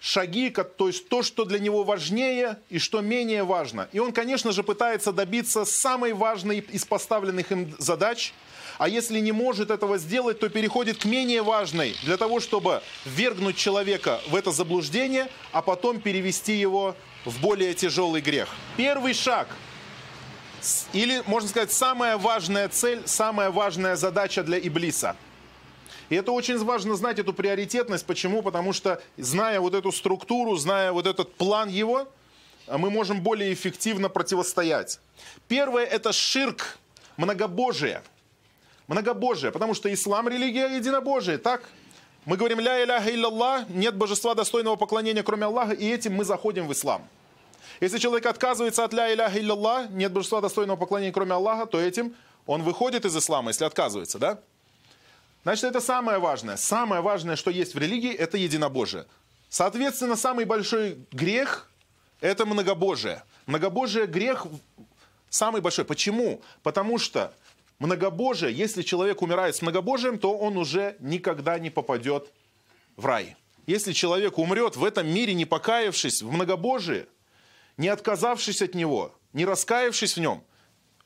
шаги, 0.00 0.50
то 0.50 0.88
есть 0.88 1.08
то, 1.08 1.22
что 1.22 1.44
для 1.44 1.58
него 1.58 1.84
важнее 1.84 2.58
и 2.70 2.78
что 2.78 3.00
менее 3.00 3.44
важно. 3.44 3.88
И 3.92 4.00
он, 4.00 4.12
конечно 4.12 4.52
же, 4.52 4.62
пытается 4.62 5.12
добиться 5.12 5.64
самой 5.64 6.12
важной 6.12 6.58
из 6.58 6.84
поставленных 6.84 7.52
им 7.52 7.74
задач, 7.78 8.34
а 8.79 8.89
если 8.89 9.19
не 9.19 9.31
может 9.31 9.69
этого 9.69 9.99
сделать, 9.99 10.39
то 10.39 10.49
переходит 10.49 10.97
к 10.97 11.05
менее 11.05 11.43
важной, 11.43 11.95
для 12.01 12.17
того, 12.17 12.39
чтобы 12.39 12.81
ввергнуть 13.05 13.57
человека 13.57 14.19
в 14.27 14.35
это 14.35 14.51
заблуждение, 14.51 15.27
а 15.51 15.61
потом 15.61 15.99
перевести 16.01 16.53
его 16.53 16.95
в 17.25 17.39
более 17.41 17.75
тяжелый 17.75 18.21
грех. 18.21 18.47
Первый 18.77 19.13
шаг, 19.13 19.47
или, 20.93 21.21
можно 21.27 21.47
сказать, 21.47 21.71
самая 21.71 22.17
важная 22.17 22.69
цель, 22.69 23.03
самая 23.05 23.51
важная 23.51 23.95
задача 23.95 24.41
для 24.41 24.57
Иблиса– 24.57 25.15
и 26.09 26.15
это 26.15 26.31
очень 26.31 26.57
важно 26.57 26.95
знать, 26.95 27.19
эту 27.19 27.33
приоритетность. 27.33 28.05
Почему? 28.05 28.41
Потому 28.41 28.73
что, 28.73 29.01
зная 29.17 29.59
вот 29.59 29.75
эту 29.75 29.91
структуру, 29.91 30.55
зная 30.55 30.91
вот 30.91 31.05
этот 31.05 31.35
план 31.35 31.69
его, 31.69 32.07
мы 32.67 32.89
можем 32.89 33.21
более 33.21 33.53
эффективно 33.53 34.09
противостоять. 34.09 34.99
Первое– 35.47 35.85
это 35.85 36.11
ширк, 36.11 36.79
многобожие. 37.17 38.01
Многобожие, 38.89 39.51
потому 39.51 39.75
что 39.75 39.93
ислам– 39.93 40.27
религия 40.29 40.65
единобожия, 40.75 41.37
так? 41.37 41.61
Мы 42.25 42.37
говорим 42.37 42.59
«Ля 42.59 42.83
иляха 42.83 43.11
илляллах», 43.11 43.69
нет 43.69 43.95
божества 43.95 44.33
достойного 44.33 44.77
поклонения, 44.77 45.21
кроме 45.21 45.45
Аллаха, 45.45 45.73
и 45.73 45.87
этим 45.87 46.15
мы 46.15 46.23
заходим 46.25 46.67
в 46.67 46.73
ислам. 46.73 47.07
Если 47.81 47.99
человек 47.99 48.25
отказывается 48.25 48.83
от 48.83 48.91
«Ля 48.93 49.13
иляха 49.13 49.39
илляллах», 49.39 49.91
нет 49.91 50.11
божества 50.11 50.41
достойного 50.41 50.75
поклонения, 50.75 51.13
кроме 51.13 51.33
Аллаха, 51.33 51.67
то 51.67 51.79
этим 51.79 52.15
он 52.47 52.63
выходит 52.63 53.05
из 53.05 53.15
ислама, 53.15 53.49
если 53.51 53.63
отказывается, 53.63 54.17
да? 54.17 54.39
Значит, 55.43 55.65
это 55.65 55.81
самое 55.81 56.17
важное. 56.17 56.57
Самое 56.57 57.03
важное, 57.03 57.35
что 57.35 57.51
есть 57.51 57.75
в 57.75 57.77
религии, 57.77 58.11
это 58.11 58.37
единобожие. 58.37 59.05
Соответственно, 59.49 60.15
самый 60.15 60.45
большой 60.45 60.97
грех– 61.11 61.69
это 62.21 62.43
многобожие. 62.47 63.21
Многобожие– 63.45 64.05
грех 64.07 64.47
самый 65.29 65.61
большой. 65.61 65.85
Почему? 65.85 66.41
Потому 66.63 66.97
что 66.97 67.35
многобожие, 67.79 68.53
если 68.53 68.81
человек 68.81 69.21
умирает 69.21 69.55
с 69.55 69.61
многобожием, 69.61 70.19
то 70.19 70.37
он 70.37 70.57
уже 70.57 70.95
никогда 70.99 71.57
не 71.59 71.69
попадет 71.69 72.31
в 72.95 73.05
рай. 73.05 73.35
Если 73.65 73.93
человек 73.93 74.37
умрет 74.37 74.75
в 74.75 74.83
этом 74.83 75.07
мире, 75.07 75.33
не 75.33 75.45
покаявшись 75.45 76.21
в 76.21 76.31
многобожие, 76.31 77.07
не 77.77 77.87
отказавшись 77.87 78.61
от 78.61 78.75
него, 78.75 79.15
не 79.33 79.45
раскаявшись 79.45 80.17
в 80.17 80.19
нем, 80.19 80.43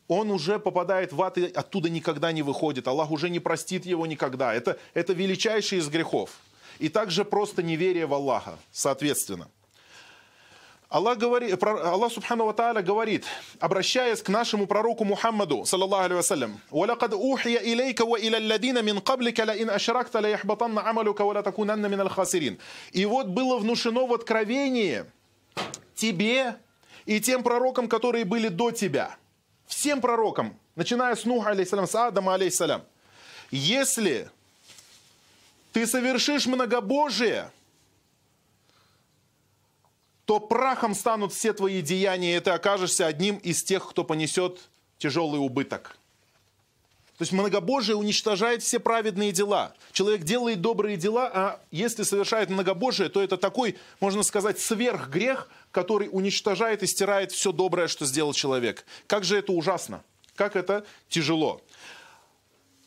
он 0.07 0.31
уже 0.31 0.59
попадает 0.59 1.13
в 1.13 1.21
ад 1.21 1.37
и 1.37 1.45
оттуда 1.45 1.89
никогда 1.89 2.31
не 2.31 2.41
выходит. 2.41 2.87
Аллах 2.87 3.11
уже 3.11 3.29
не 3.29 3.39
простит 3.39 3.85
его 3.85 4.05
никогда. 4.05 4.53
Это, 4.53 4.77
это 4.93 5.13
величайший 5.13 5.79
из 5.79 5.87
грехов. 5.87 6.31
И 6.79 6.89
также 6.89 7.23
просто 7.23 7.63
неверие 7.63 8.05
в 8.05 8.13
Аллаха, 8.13 8.57
соответственно. 8.71 9.49
Аллах, 10.93 11.17
говорит, 11.17 11.63
Аллах 11.63 12.13
Субхану 12.13 12.45
Ва 12.45 12.81
говорит, 12.83 13.25
обращаясь 13.59 14.21
к 14.21 14.29
нашему 14.29 14.67
пророку 14.67 15.03
Мухаммаду, 15.03 15.65
саллаллаху 15.65 16.03
алейхи 16.03 16.17
вассалям, 16.17 16.61
«Валакад 16.69 17.15
ухья 17.15 17.57
илейка 17.57 18.05
ва 18.05 18.15
иля 18.15 18.39
ладина 18.39 18.83
мин 18.83 19.01
каблика 19.01 19.41
ин 19.41 19.71
ашракта 19.71 20.21
ла 20.21 20.27
яхбатанна 20.27 20.87
амалюка 20.87 21.25
ва 21.25 21.33
ла 21.33 21.41
такунанна 21.41 21.87
мин. 21.87 22.59
И 22.91 23.05
вот 23.05 23.25
было 23.25 23.57
внушено 23.57 24.05
в 24.05 24.13
откровении 24.13 25.05
тебе 25.95 26.57
и 27.07 27.19
тем 27.19 27.41
пророкам, 27.41 27.89
которые 27.89 28.23
были 28.23 28.49
до 28.49 28.69
тебя. 28.69 29.15
Всем 29.65 29.99
пророкам, 29.99 30.55
начиная 30.75 31.15
с 31.15 31.25
Нуха, 31.25 31.49
алейхиссалям, 31.49 31.87
с 31.87 31.95
Адама, 31.95 32.35
алейхиссалям. 32.35 32.83
Если 33.49 34.29
ты 35.71 35.87
совершишь 35.87 36.45
многобожие, 36.45 37.49
то 40.33 40.39
прахом 40.39 40.95
станут 40.95 41.31
все 41.31 41.53
твои 41.53 41.83
деяния, 41.83 42.37
и 42.37 42.39
ты 42.39 42.49
окажешься 42.49 43.05
одним 43.05 43.37
из 43.37 43.63
тех, 43.63 43.87
кто 43.87 44.03
понесет 44.03 44.61
тяжелый 44.97 45.37
убыток. 45.37 45.95
То 47.19 47.21
есть 47.21 47.31
многобожие 47.33 47.95
уничтожает 47.95 48.63
все 48.63 48.79
праведные 48.79 49.31
дела. 49.31 49.75
Человек 49.91 50.23
делает 50.23 50.59
добрые 50.59 50.97
дела, 50.97 51.29
а 51.31 51.61
если 51.69 52.01
совершает 52.01 52.49
многобожие, 52.49 53.09
то 53.09 53.21
это 53.21 53.37
такой, 53.37 53.77
можно 53.99 54.23
сказать, 54.23 54.59
сверхгрех, 54.59 55.49
который 55.69 56.09
уничтожает 56.11 56.81
и 56.81 56.87
стирает 56.87 57.31
все 57.31 57.51
доброе, 57.51 57.87
что 57.87 58.07
сделал 58.07 58.33
человек. 58.33 58.87
Как 59.05 59.25
же 59.25 59.37
это 59.37 59.51
ужасно, 59.51 60.03
как 60.33 60.55
это 60.55 60.83
тяжело. 61.09 61.61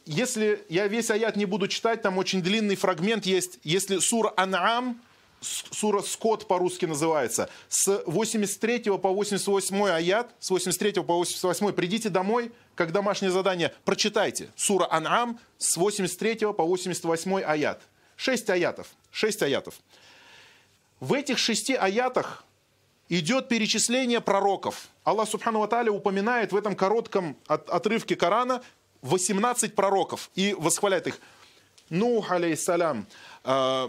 Если 0.05 0.65
я 0.69 0.89
весь 0.89 1.13
аят 1.13 1.37
не 1.37 1.45
буду 1.45 1.69
читать, 1.69 2.03
там 2.03 2.19
очень 2.19 2.43
длинный 2.43 2.75
фрагмент 2.75 3.25
есть. 3.25 3.61
Если 3.63 3.99
сура 3.99 4.35
Ан'ам, 4.37 4.97
сура 5.71 6.03
Скот 6.03 6.49
по-русски 6.49 6.87
называется, 6.87 7.49
с 7.69 8.03
83 8.07 8.99
по 8.99 9.11
88 9.11 9.89
аят, 9.89 10.31
с 10.39 10.51
83 10.51 11.03
по 11.03 11.15
88, 11.17 11.73
придите 11.73 12.09
домой, 12.09 12.53
как 12.75 12.93
домашнее 12.93 13.31
задание, 13.31 13.73
прочитайте 13.85 14.51
сура 14.57 14.89
Ан'ам 14.91 15.39
с 15.59 15.77
83 15.77 16.53
по 16.53 16.65
88 16.65 17.43
аят. 17.43 17.83
Шесть 18.17 18.49
аятов. 18.49 18.89
Шесть 19.11 19.43
аятов. 19.43 19.75
В 21.01 21.13
этих 21.13 21.39
шести 21.39 21.75
аятах 21.75 22.45
идет 23.09 23.49
перечисление 23.49 24.21
пророков. 24.21 24.89
Аллах 25.05 25.29
Субхану 25.29 25.61
Ва 25.61 25.91
упоминает 25.91 26.53
в 26.53 26.57
этом 26.57 26.75
коротком 26.75 27.37
от, 27.47 27.69
отрывке 27.69 28.17
Корана 28.17 28.63
18 29.03 29.75
пророков 29.75 30.31
и 30.35 30.55
восхваляет 30.55 31.07
их. 31.07 31.21
Нух, 31.91 32.31
алейхиссалям, 32.33 33.07
э, 33.45 33.89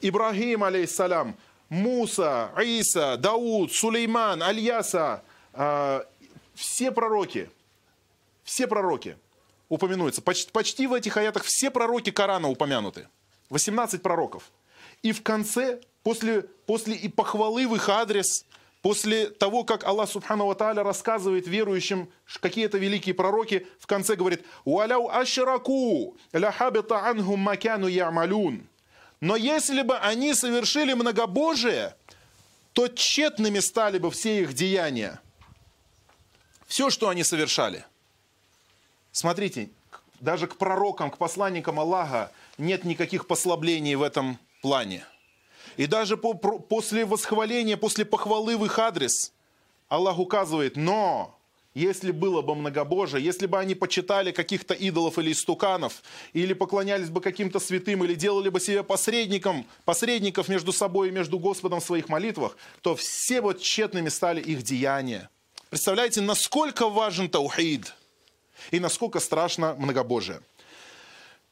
Ибрагим, 0.00 0.64
алейхиссалям, 0.64 1.36
Муса, 1.68 2.50
Иса, 2.62 3.16
Дауд, 3.16 3.72
Сулейман, 3.72 4.42
Альяса, 4.42 5.22
э, 5.52 6.02
все 6.54 6.90
пророки, 6.90 7.50
все 8.44 8.66
пророки 8.66 9.16
упоминаются. 9.68 10.22
Почти, 10.22 10.50
почти 10.50 10.86
в 10.86 10.92
этих 10.92 11.16
аятах 11.16 11.44
все 11.44 11.70
пророки 11.70 12.10
Корана 12.10 12.48
упомянуты. 12.48 13.08
18 13.50 14.02
пророков. 14.02 14.50
И 15.02 15.12
в 15.12 15.22
конце, 15.22 15.80
после, 16.02 16.42
после 16.66 16.94
и 16.94 17.08
похвалы 17.08 17.68
в 17.68 17.74
их 17.74 17.88
адрес, 17.88 18.44
после 18.86 19.30
того, 19.30 19.64
как 19.64 19.82
Аллах 19.82 20.08
Субхану 20.08 20.46
Ва 20.46 20.74
рассказывает 20.74 21.48
верующим 21.48 22.08
какие-то 22.40 22.78
великие 22.78 23.16
пророки, 23.16 23.66
в 23.80 23.86
конце 23.88 24.14
говорит 24.14 24.44
«Уаляу 24.64 25.08
ашраку 25.08 26.16
ляхабита 26.32 27.04
анхум 27.04 27.40
макяну 27.40 27.88
ямалюн». 27.88 28.64
Но 29.20 29.34
если 29.34 29.82
бы 29.82 29.98
они 29.98 30.34
совершили 30.34 30.92
многобожие, 30.92 31.96
то 32.74 32.86
тщетными 32.86 33.58
стали 33.58 33.98
бы 33.98 34.12
все 34.12 34.42
их 34.42 34.54
деяния. 34.54 35.20
Все, 36.68 36.88
что 36.88 37.08
они 37.08 37.24
совершали– 37.24 37.84
Смотрите, 39.10 39.70
даже 40.20 40.46
к 40.46 40.56
пророкам, 40.58 41.10
к 41.10 41.16
посланникам 41.16 41.80
Аллаха 41.80 42.30
нет 42.56 42.84
никаких 42.84 43.26
послаблений 43.26 43.96
в 43.96 44.02
этом 44.02 44.38
плане. 44.62 45.04
И 45.76 45.86
даже 45.86 46.16
по, 46.16 46.34
про, 46.34 46.58
после 46.58 47.04
восхваления, 47.04 47.76
после 47.76 48.04
похвалы 48.04 48.56
в 48.56 48.64
их 48.64 48.78
адрес, 48.78 49.32
Аллах 49.88 50.18
указывает, 50.18 50.76
но 50.76 51.38
если 51.74 52.10
было 52.10 52.42
бы 52.42 52.54
многобожие, 52.54 53.22
если 53.22 53.46
бы 53.46 53.58
они 53.58 53.74
почитали 53.74 54.32
каких-то 54.32 54.74
идолов 54.74 55.18
или 55.18 55.32
истуканов, 55.32 56.02
или 56.32 56.54
поклонялись 56.54 57.10
бы 57.10 57.20
каким-то 57.20 57.60
святым, 57.60 58.04
или 58.04 58.14
делали 58.14 58.48
бы 58.48 58.58
себе 58.58 58.82
посредником, 58.82 59.66
посредников 59.84 60.48
между 60.48 60.72
собой 60.72 61.08
и 61.08 61.12
между 61.12 61.38
Господом 61.38 61.80
в 61.80 61.84
своих 61.84 62.08
молитвах, 62.08 62.56
то 62.80 62.96
все 62.96 63.40
вот 63.40 63.60
тщетными 63.60 64.08
стали 64.08 64.40
их 64.40 64.62
деяния. 64.62 65.28
Представляете, 65.70 66.20
насколько 66.20 66.88
важен 66.88 67.28
таухид– 67.28 67.94
и 68.70 68.80
насколько 68.80 69.20
страшно 69.20 69.74
многобожие. 69.78 70.40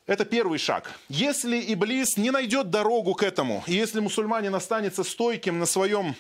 Это 0.07 0.27
первый 0.27 0.59
шаг. 0.59 0.93
Если 1.09 1.73
Иблис 1.73 2.19
не 2.19 2.31
найдет 2.31 2.69
дорогу 2.69 3.15
к 3.15 3.23
этому, 3.23 3.65
и 3.67 3.75
если 3.75 4.01
мусульманин 4.01 4.55
останется 4.55 5.03
стойким 5.03 5.59
на 5.59 5.65
своем, 5.65 6.15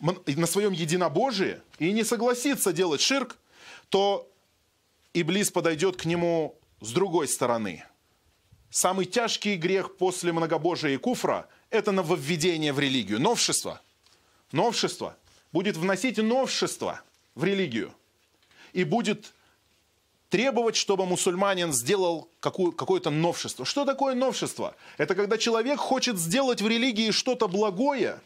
на 0.00 0.46
своем 0.46 0.72
единобожии 0.72 1.60
и 1.78 1.92
не 1.92 2.02
согласится 2.02 2.72
делать 2.72 3.00
ширк, 3.00 3.36
то 3.90 4.28
Иблис 5.14 5.52
подойдет 5.52 5.96
к 5.96 6.04
нему 6.04 6.58
с 6.80 6.90
другой 6.90 7.28
стороны. 7.28 7.84
Самый 8.70 9.06
тяжкий 9.06 9.56
грех 9.56 9.96
после 9.96 10.32
многобожия 10.32 10.90
и 10.90 10.96
куфра– 10.96 11.48
это 11.70 11.92
нововведение 11.92 12.72
в 12.72 12.80
религию, 12.80 13.20
новшество. 13.20 13.80
Новшество. 14.50 15.16
Будет 15.52 15.76
вносить 15.76 16.18
новшество 16.18 17.00
в 17.34 17.44
религию. 17.44 17.94
И 18.72 18.84
будет 18.84 19.32
требовать, 20.28 20.76
чтобы 20.76 21.06
мусульманин 21.06 21.72
сделал 21.72 22.28
какую, 22.40 22.72
какое-то 22.72 23.10
новшество. 23.10 23.64
Что 23.64 23.84
такое 23.84 24.14
новшество? 24.14 24.74
Это 24.96 25.14
когда 25.14 25.38
человек 25.38 25.78
хочет 25.78 26.18
сделать 26.18 26.62
в 26.62 26.68
религии 26.68 27.10
что-то 27.10 27.48
благое, 27.48 28.20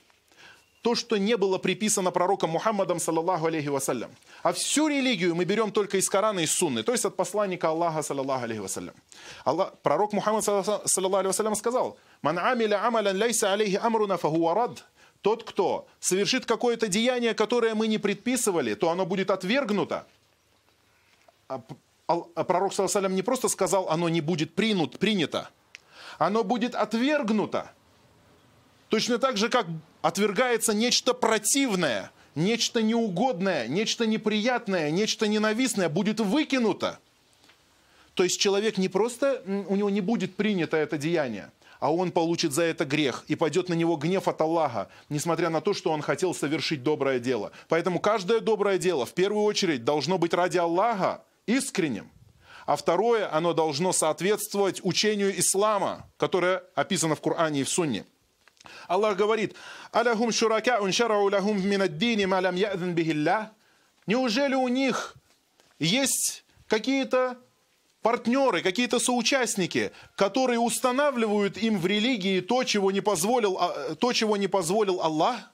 то, 0.83 0.97
что 0.97 1.17
не 1.17 1.37
было 1.37 1.59
приписано 1.59 2.11
пророком 2.11 2.51
Мухаммадом, 2.51 2.99
саллаллаху 2.99 3.47
алейхи 3.47 3.69
вассалям. 3.69 4.11
А 4.43 4.53
всю 4.53 4.89
религию 4.89 5.35
мы 5.37 5.45
берем 5.45 5.71
только 5.71 5.97
из 5.97 6.09
Корана 6.11 6.41
и 6.41 6.47
Сунны, 6.47 6.83
то 6.83 6.91
есть 6.91 7.05
от 7.05 7.15
посланника 7.15 7.69
Аллаха, 7.69 8.03
саллаллаху 8.03 8.45
алейхи 8.45 8.61
вассалям. 8.61 8.95
Аллах, 9.45 9.75
пророк 9.83 10.13
Мухаммад, 10.13 10.45
саллаллаху 10.45 11.17
алейхи 11.17 11.27
вассалям, 11.29 11.55
сказал, 11.55 11.97
«Ман 12.21 12.39
амиля 12.39 12.85
амалян 12.85 13.17
лейса 13.17 13.53
алейхи 13.53 13.79
амруна 13.81 14.17
фахуа 14.17 14.55
рад». 14.55 14.85
Тот, 15.21 15.45
кто 15.45 15.87
совершит 16.01 16.47
какое-то 16.47 16.89
деяние, 16.89 17.33
которое 17.33 17.77
мы 17.77 17.87
не 17.87 17.99
предписывали, 17.99 18.75
то 18.75 18.91
оно 18.91 19.07
будет 19.07 19.31
отвергнуто. 19.31 20.05
А, 22.35 22.45
пророк, 22.45 22.75
саллаллаху 22.75 23.15
не 23.15 23.23
просто 23.23 23.49
сказал, 23.49 23.89
оно 23.89 24.09
не 24.09 24.21
будет 24.21 24.55
принут, 24.55 24.99
принято, 24.99 25.49
оно 26.19 26.45
будет 26.45 26.75
отвергнуто. 26.75 27.73
Точно 28.89 29.19
так 29.19 29.37
же, 29.37 29.49
как 29.49 29.67
отвергается 30.03 30.75
нечто 30.75 31.15
противное, 31.15 32.11
нечто 32.35 32.83
неугодное, 32.83 33.67
нечто 33.67 34.07
неприятное, 34.07 34.91
нечто 34.91 35.27
ненавистное, 35.27 35.89
будет 35.89 36.21
выкинуто. 36.21 36.99
То 38.15 38.25
есть 38.25 38.39
человек 38.39 38.77
не 38.77 38.89
просто, 38.89 39.43
у 39.47 39.77
него 39.77 39.89
не 39.89 40.03
будет 40.03 40.37
принято 40.37 40.77
это 40.77 40.99
деяние, 40.99 41.51
а 41.81 41.91
он 41.93 42.13
получит 42.13 42.53
за 42.53 42.65
это 42.65 42.85
грех, 42.85 43.25
и 43.29 43.35
пойдет 43.35 43.71
на 43.71 43.75
него 43.75 43.97
гнев 43.97 44.29
от 44.29 44.41
Аллаха, 44.43 44.89
несмотря 45.09 45.49
на 45.49 45.63
то, 45.63 45.73
что 45.73 45.91
он 45.91 46.03
хотел 46.03 46.35
совершить 46.35 46.83
доброе 46.83 47.19
дело. 47.19 47.53
Поэтому 47.69 47.99
каждое 47.99 48.41
доброе 48.41 48.77
дело 48.77 49.07
в 49.07 49.15
первую 49.15 49.45
очередь 49.45 49.85
должно 49.85 50.19
быть 50.19 50.35
ради 50.35 50.59
Аллаха 50.59 51.23
искренним. 51.47 52.11
А 52.67 52.77
второе, 52.77 53.33
оно 53.35 53.53
должно 53.53 53.93
соответствовать 53.93 54.81
учению 54.85 55.39
ислама, 55.39 56.09
которое 56.17 56.63
описано 56.75 57.15
в 57.15 57.21
Коране 57.21 57.61
и 57.61 57.65
в 57.65 57.69
Сунне. 57.69 58.05
Аллах 58.87 59.17
говорит, 59.17 59.57
«Аляхум 59.91 60.33
шурака 60.33 60.81
уншарау 60.81 61.31
лахум 61.31 61.67
минаддини 61.67 62.27
малям 62.27 62.55
ядн 62.55 62.93
бихилля». 62.93 63.53
Неужели 64.07 64.55
у 64.55 64.69
них 64.69 65.15
есть 65.79 66.45
какие-то 66.69 67.39
партнеры, 68.03 68.63
какие-то 68.63 68.99
соучастники, 68.99 69.93
которые 70.17 70.59
устанавливают 70.59 71.57
им 71.57 71.79
в 71.79 71.87
религии 71.87 72.41
то, 72.41 72.65
чего 72.65 72.91
не 72.91 73.01
позволил, 73.01 73.59
а, 73.59 73.95
то, 73.95 74.13
чего 74.13 74.37
не 74.37 74.49
позволил 74.49 75.01
Аллах? 75.01 75.53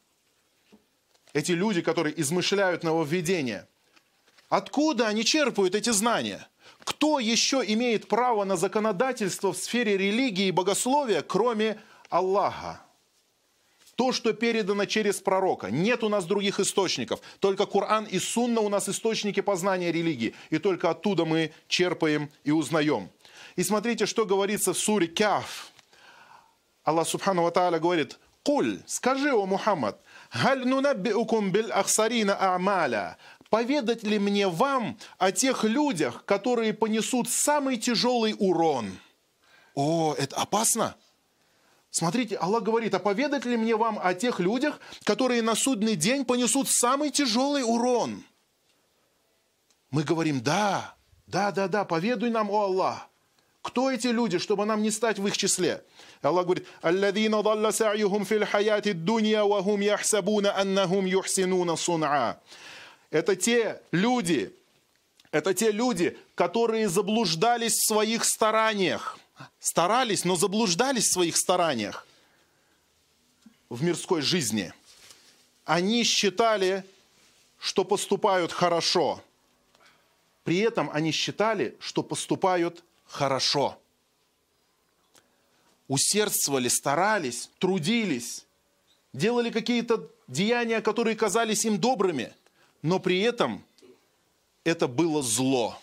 Эти 1.34 1.52
люди, 1.52 1.82
которые 1.82 2.18
измышляют 2.20 2.82
нововведения. 2.82 3.68
Откуда 4.48 5.08
они 5.08 5.24
черпают 5.24 5.74
эти 5.74 5.90
знания? 5.90 6.48
Кто 6.84 7.18
еще 7.18 7.62
имеет 7.66 8.08
право 8.08 8.44
на 8.44 8.56
законодательство 8.56 9.52
в 9.52 9.58
сфере 9.58 9.96
религии 9.96 10.46
и 10.46 10.52
богословия, 10.52 11.22
кроме 11.22 11.80
Аллаха? 12.08 12.80
то, 13.98 14.12
что 14.12 14.32
передано 14.32 14.84
через 14.84 15.16
пророка. 15.20 15.72
Нет 15.72 16.04
у 16.04 16.08
нас 16.08 16.24
других 16.24 16.60
источников. 16.60 17.18
Только 17.40 17.66
Коран 17.66 18.04
и 18.04 18.20
Сунна 18.20 18.60
у 18.60 18.68
нас 18.68 18.88
источники 18.88 19.40
познания 19.40 19.90
религии. 19.90 20.36
И 20.50 20.58
только 20.58 20.90
оттуда 20.90 21.24
мы 21.24 21.52
черпаем 21.66 22.30
и 22.44 22.52
узнаем. 22.52 23.10
И 23.56 23.64
смотрите, 23.64 24.06
что 24.06 24.24
говорится 24.24 24.72
в 24.72 24.78
суре 24.78 25.08
Кяф. 25.08 25.72
Аллах 26.84 27.08
Субхану 27.08 27.42
Ва 27.42 27.50
Тааля 27.50 27.80
говорит, 27.80 28.20
«Куль, 28.44 28.78
скажи, 28.86 29.32
о 29.32 29.44
Мухаммад, 29.46 30.00
«Халь 30.30 30.64
нунаббиукум 30.64 31.50
бил 31.50 31.72
ахсарина 31.72 32.36
а'маля» 32.40 33.16
поведать 33.50 34.02
ли 34.02 34.18
мне 34.18 34.48
вам 34.48 34.98
о 35.18 35.32
тех 35.32 35.64
людях, 35.64 36.24
которые 36.24 36.72
понесут 36.72 37.28
самый 37.28 37.76
тяжелый 37.76 38.34
урон? 38.38 38.98
О, 39.74 40.14
это 40.16 40.36
опасно. 40.36 40.96
Смотрите, 41.90 42.36
Аллах 42.36 42.62
говорит, 42.62 42.94
а 42.94 42.98
поведать 42.98 43.44
ли 43.44 43.56
мне 43.56 43.74
вам 43.76 43.98
о 44.02 44.12
тех 44.14 44.40
людях, 44.40 44.78
которые 45.04 45.42
на 45.42 45.54
судный 45.54 45.96
день 45.96 46.24
понесут 46.24 46.68
самый 46.68 47.10
тяжелый 47.10 47.62
урон? 47.62 48.24
Мы 49.90 50.02
говорим, 50.02 50.42
да, 50.42 50.94
да, 51.26 51.50
да, 51.50 51.66
да, 51.66 51.84
поведуй 51.84 52.30
нам, 52.30 52.50
о 52.50 52.64
Аллах. 52.64 53.08
Кто 53.62 53.90
эти 53.90 54.08
люди, 54.08 54.38
чтобы 54.38 54.64
нам 54.64 54.82
не 54.82 54.90
стать 54.90 55.18
в 55.18 55.26
их 55.26 55.36
числе? 55.36 55.84
Аллах 56.22 56.44
говорит, 56.44 56.66
«Алладина 56.80 57.42
далла 57.42 57.70
сa'юхум 57.70 58.24
фил 58.24 58.46
хаяти 58.46 58.92
дунья, 58.92 59.44
ва 59.44 59.62
хум 59.62 59.80
яхсабуна 59.80 60.56
аннахум 60.56 61.06
юхсинуна 61.06 61.72
сун'a». 61.72 62.36
Это 63.10 63.36
те 63.36 63.80
люди, 63.90 64.54
это 65.30 65.54
те 65.54 65.70
люди, 65.70 66.16
которые 66.34 66.88
заблуждались 66.88 67.74
в 67.74 67.86
своих 67.86 68.24
стараниях 68.24 69.18
старались, 69.60 70.24
но 70.24 70.36
заблуждались 70.36 71.04
в 71.08 71.12
своих 71.12 71.36
стараниях 71.36 72.06
в 73.68 73.82
мирской 73.82 74.22
жизни. 74.22 74.72
Они 75.64 76.04
считали, 76.04 76.84
что 77.58 77.84
поступают 77.84 78.52
хорошо. 78.52 79.22
При 80.44 80.58
этом 80.58 80.90
они 80.92 81.12
считали, 81.12 81.76
что 81.78 82.02
поступают 82.02 82.82
хорошо. 83.06 83.78
Усердствовали, 85.88 86.68
старались, 86.68 87.50
трудились, 87.58 88.44
делали 89.12 89.50
какие-то 89.50 90.08
деяния, 90.26 90.80
которые 90.80 91.16
казались 91.16 91.64
им 91.64 91.78
добрыми, 91.78 92.32
но 92.82 92.98
при 92.98 93.20
этом 93.20 93.64
это 94.64 94.86
было 94.88 95.22
зло. 95.22 95.78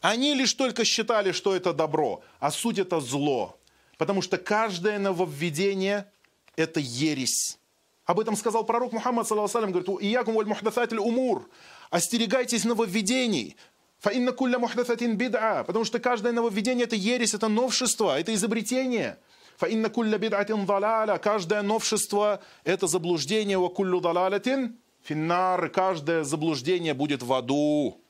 Они 0.00 0.34
лишь 0.34 0.54
только 0.54 0.84
считали, 0.84 1.32
что 1.32 1.54
это 1.54 1.72
добро, 1.72 2.22
а 2.38 2.50
суть 2.50 2.78
это 2.78 3.00
зло. 3.00 3.58
Потому 3.96 4.22
что 4.22 4.38
каждое 4.38 4.98
нововведение– 4.98 6.10
это 6.56 6.78
ересь. 6.78 7.58
Об 8.04 8.20
этом 8.20 8.36
сказал 8.36 8.64
пророк 8.64 8.92
Мухаммад, 8.92 9.26
саллаху 9.26 9.58
говорит, 9.58 9.88
«Иякум 10.00 10.34
валь 10.34 10.46
мухдасатель 10.46 10.98
умур»– 10.98 11.48
«Остерегайтесь 11.90 12.64
нововведений». 12.64 13.56
«Фаинна 13.98 14.30
кулля 14.30 14.58
мухдасатин 14.58 15.16
бид'a»– 15.16 15.64
потому 15.66 15.84
что 15.84 15.98
каждое 15.98 16.32
нововведение– 16.32 16.84
это 16.86 16.94
ересь, 16.94 17.34
это 17.34 17.48
новшество, 17.48 18.18
это 18.18 18.32
изобретение. 18.32 19.18
«Фаинна 19.56 19.90
кулля 19.90 20.16
бид'атин 20.16 20.64
далаля»– 20.64 21.18
каждое 21.22 21.62
новшество– 21.62 22.40
это 22.64 22.86
заблуждение. 22.86 23.58
«Ва 23.58 23.68
куллю 23.68 24.00
далалятин 24.00 24.78
финнар»– 25.08 25.68
каждое 25.70 26.24
заблуждение 26.24 26.94
будет 26.94 27.22
в 27.22 27.32
аду 27.32 28.00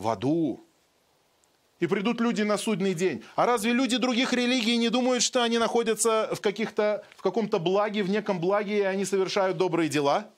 в 0.00 0.08
аду. 0.08 0.66
И 1.78 1.86
придут 1.86 2.20
люди 2.20 2.42
на 2.42 2.58
судный 2.58 2.94
день. 2.94 3.22
А 3.36 3.46
разве 3.46 3.72
люди 3.72 3.96
других 3.96 4.32
религий 4.32 4.76
не 4.76 4.90
думают, 4.90 5.22
что 5.22 5.42
они 5.42 5.58
находятся 5.58 6.30
в, 6.34 6.40
каких-то, 6.40 7.04
в 7.16 7.22
каком-то 7.22 7.58
благе, 7.58 8.02
в 8.02 8.10
неком 8.10 8.38
благе, 8.38 8.78
и 8.78 8.82
они 8.82 9.04
совершают 9.04 9.56
добрые 9.56 9.88
дела? 9.88 10.30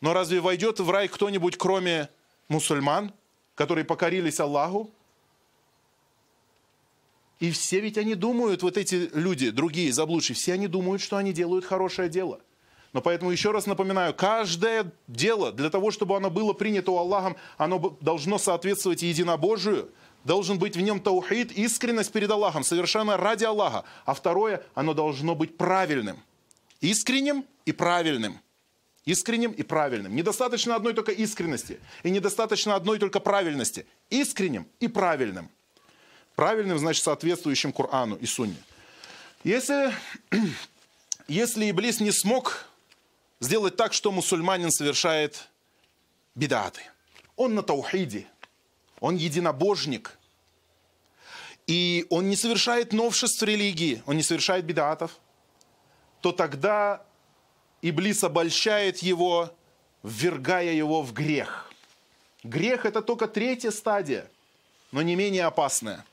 Но 0.00 0.14
разве 0.14 0.40
войдет 0.40 0.80
в 0.80 0.90
рай 0.90 1.08
кто-нибудь, 1.08 1.58
кроме 1.58 2.08
мусульман, 2.48 3.12
которые 3.54 3.84
покорились 3.84 4.40
Аллаху? 4.40 4.90
И 7.38 7.50
все 7.50 7.80
ведь 7.80 7.98
они 7.98 8.14
думают, 8.14 8.62
вот 8.62 8.76
эти 8.76 9.10
люди, 9.14 9.50
другие 9.50 9.92
заблудшие, 9.92 10.36
все 10.36 10.54
они 10.54 10.68
думают, 10.68 11.02
что 11.02 11.16
они 11.16 11.32
делают 11.32 11.64
хорошее 11.64 12.08
дело– 12.08 12.40
но 12.92 13.00
поэтому 13.00 13.30
еще 13.30 13.52
раз 13.52 13.66
напоминаю, 13.66 14.12
каждое 14.12 14.92
дело, 15.06 15.50
для 15.50 15.70
того, 15.70 15.90
чтобы 15.90 16.16
оно 16.16 16.30
было 16.30 16.52
принято 16.52 16.90
у 16.92 16.98
Аллахом, 16.98 17.36
оно 17.56 17.96
должно 18.00 18.38
соответствовать 18.38 19.02
единобожию, 19.02 19.90
должен 20.24 20.58
быть 20.58 20.76
в 20.76 20.80
нем 20.80 21.00
таухид, 21.00 21.52
искренность 21.52 22.12
перед 22.12 22.30
Аллахом, 22.30 22.62
совершенно 22.62 23.16
ради 23.16 23.44
Аллаха. 23.44 23.84
А 24.04 24.12
второе, 24.12 24.62
оно 24.74 24.92
должно 24.92 25.34
быть 25.34 25.56
правильным. 25.56 26.22
Искренним 26.80 27.46
и 27.64 27.72
правильным. 27.72 28.38
Искренним 29.06 29.52
и 29.52 29.62
правильным. 29.62 30.14
Недостаточно 30.14 30.76
одной 30.76 30.92
только 30.92 31.12
искренности. 31.12 31.80
И 32.02 32.10
недостаточно 32.10 32.74
одной 32.74 32.98
только 32.98 33.20
правильности. 33.20 33.86
Искренним 34.10 34.68
и 34.80 34.86
правильным. 34.86 35.48
Правильным, 36.36 36.78
значит, 36.78 37.02
соответствующим 37.02 37.72
Корану 37.72 38.16
и 38.16 38.26
Сунне. 38.26 38.56
Если, 39.44 39.92
если 41.26 41.70
Иблис 41.70 42.00
не 42.00 42.12
смог 42.12 42.66
сделать 43.42 43.76
так, 43.76 43.92
что 43.92 44.12
мусульманин 44.12 44.70
совершает 44.70 45.48
бедаты. 46.34 46.82
Он 47.36 47.54
на 47.54 47.62
таухиде, 47.62 48.26
он 49.00 49.16
единобожник. 49.16 50.18
И 51.66 52.06
он 52.10 52.28
не 52.28 52.36
совершает 52.36 52.92
новшеств 52.92 53.42
религии, 53.42 54.02
он 54.06 54.16
не 54.16 54.22
совершает 54.22 54.64
бедатов, 54.64 55.18
то 56.20 56.32
тогда 56.32 57.04
Иблис 57.82 58.24
обольщает 58.24 58.98
его, 58.98 59.52
ввергая 60.02 60.72
его 60.72 61.02
в 61.02 61.12
грех. 61.12 61.70
Грех– 62.44 62.84
это 62.86 63.02
только 63.02 63.28
третья 63.28 63.70
стадия, 63.70 64.28
но 64.90 65.02
не 65.02 65.14
менее 65.14 65.44
опасная. 65.44 66.04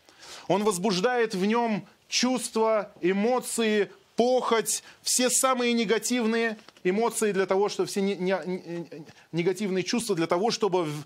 Он 0.47 0.63
возбуждает 0.63 1.33
в 1.33 1.45
нем 1.45 1.87
чувства, 2.07 2.91
эмоции, 3.01 3.91
похоть, 4.19 4.83
все 5.01 5.29
самые 5.29 5.71
негативные 5.71 6.57
эмоции 6.83 7.31
для 7.31 7.45
того, 7.45 7.69
чтобы 7.69 7.87
все 7.87 8.01
не, 8.01 8.15
не, 8.15 8.85
негативные 9.31 9.85
чувства 9.85 10.13
для 10.13 10.27
того, 10.27 10.51
чтобы 10.51 10.83
в, 10.83 11.05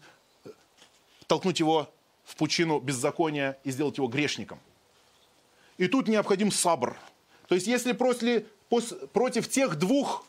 толкнуть 1.28 1.60
его 1.60 1.93
в 2.26 2.36
пучину 2.36 2.80
беззакония 2.80 3.60
и 3.63 3.69
сделать 3.69 3.97
его 3.97 4.08
грешником. 4.08 4.60
И 5.78 5.88
тут 5.88 6.08
необходим 6.08 6.49
сабр. 6.49 6.97
То 7.47 7.54
есть, 7.54 7.67
если 7.67 7.91
после, 7.91 8.47
против 9.13 9.47
тех 9.47 9.78
двух 9.78 10.26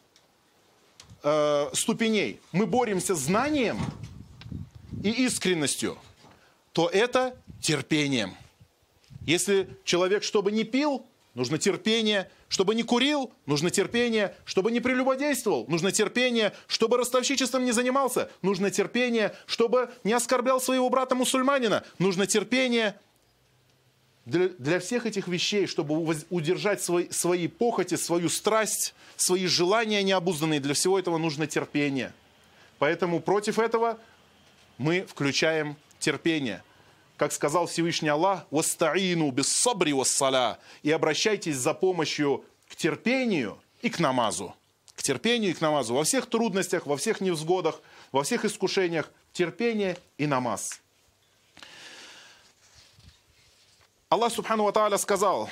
э, 1.22 1.70
ступеней 1.72 2.38
мы 2.52 2.66
боремся 2.66 3.14
знанием 3.14 3.78
и 5.02 5.08
искренностью, 5.24 5.96
то 6.72 6.90
это 6.90 7.34
терпением. 7.62 8.36
Если 9.22 9.70
человек, 9.84 10.22
чтобы 10.22 10.52
не 10.52 10.64
пил, 10.64 11.06
нужно 11.34 11.58
терпение. 11.58 12.30
Чтобы 12.48 12.74
не 12.74 12.82
курил, 12.82 13.32
нужно 13.46 13.70
терпение. 13.70 14.34
Чтобы 14.44 14.70
не 14.70 14.80
прелюбодействовал, 14.80 15.66
нужно 15.68 15.92
терпение. 15.92 16.52
Чтобы 16.66 16.96
ростовщичеством 16.96 17.64
не 17.64 17.72
занимался, 17.72 18.30
нужно 18.42 18.70
терпение. 18.70 19.34
Чтобы 19.46 19.90
не 20.04 20.12
оскорблял 20.12 20.60
своего 20.60 20.88
брата-мусульманина, 20.88 21.84
нужно 21.98 22.26
терпение. 22.26 22.98
Для, 24.24 24.48
для 24.48 24.80
всех 24.80 25.04
этих 25.04 25.28
вещей, 25.28 25.66
чтобы 25.66 26.16
удержать 26.30 26.82
свои, 26.82 27.10
свои 27.10 27.46
похоти, 27.46 27.96
свою 27.96 28.30
страсть, 28.30 28.94
свои 29.16 29.46
желания 29.46 30.02
необузданные, 30.02 30.60
для 30.60 30.72
всего 30.72 30.98
этого 30.98 31.18
нужно 31.18 31.46
терпение. 31.46 32.14
Поэтому 32.78 33.20
против 33.20 33.58
этого 33.58 33.98
мы 34.78 35.04
включаем 35.06 35.76
терпение– 35.98 36.62
как 37.23 37.33
сказал 37.33 37.67
Всевышний 37.67 38.09
Аллах, 38.09 38.45
«Вастаину 38.49 39.29
без 39.31 39.47
сабри 39.47 39.93
вассаля» 39.93 40.57
и 40.83 40.91
обращайтесь 40.91 41.57
за 41.57 41.73
помощью 41.73 42.45
к 42.69 42.75
терпению 42.75 43.61
и 43.81 43.89
к 43.89 43.99
намазу. 43.99 44.55
К 44.95 45.03
терпению 45.03 45.51
и 45.51 45.53
к 45.53 45.61
намазу. 45.61 45.93
Во 45.93 46.03
всех 46.03 46.27
трудностях, 46.27 46.85
во 46.85 46.95
всех 46.97 47.19
невзгодах, 47.19 47.81
во 48.11 48.23
всех 48.23 48.45
искушениях 48.45 49.11
терпение 49.33 49.97
и 50.17 50.27
намаз. 50.27 50.81
Аллах 54.09 54.31
Субхану 54.31 54.63
Ва 54.63 54.97
сказал, 54.97 55.49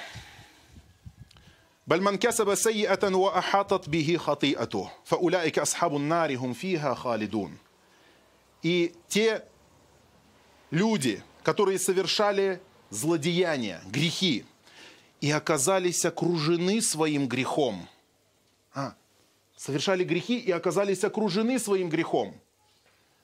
بل 1.87 2.01
من 2.01 2.17
كسب 2.17 2.55
سيئة 2.55 3.15
وأحاطت 3.15 3.89
به 3.89 4.17
خطيئته 4.17 4.91
فأولئك 5.05 5.59
أصحاب 5.59 5.95
النار 5.95 6.35
هم 6.35 6.53
فيها 6.53 6.93
خالدون. 6.93 7.57
И 8.63 8.93
те 9.07 9.43
люди, 10.71 11.23
которые 11.42 11.78
совершали 11.78 12.60
злодеяния, 12.90 13.82
грехи, 13.86 14.44
и 15.20 15.30
оказались 15.30 16.04
окружены 16.04 16.82
своим 16.82 17.28
грехом. 17.28 17.88
А, 18.74 18.94
совершали 19.56 20.04
грехи 20.04 20.38
и 20.38 20.50
оказались 20.50 21.04
окружены 21.04 21.58
своим 21.58 21.88
грехом. 21.88 22.34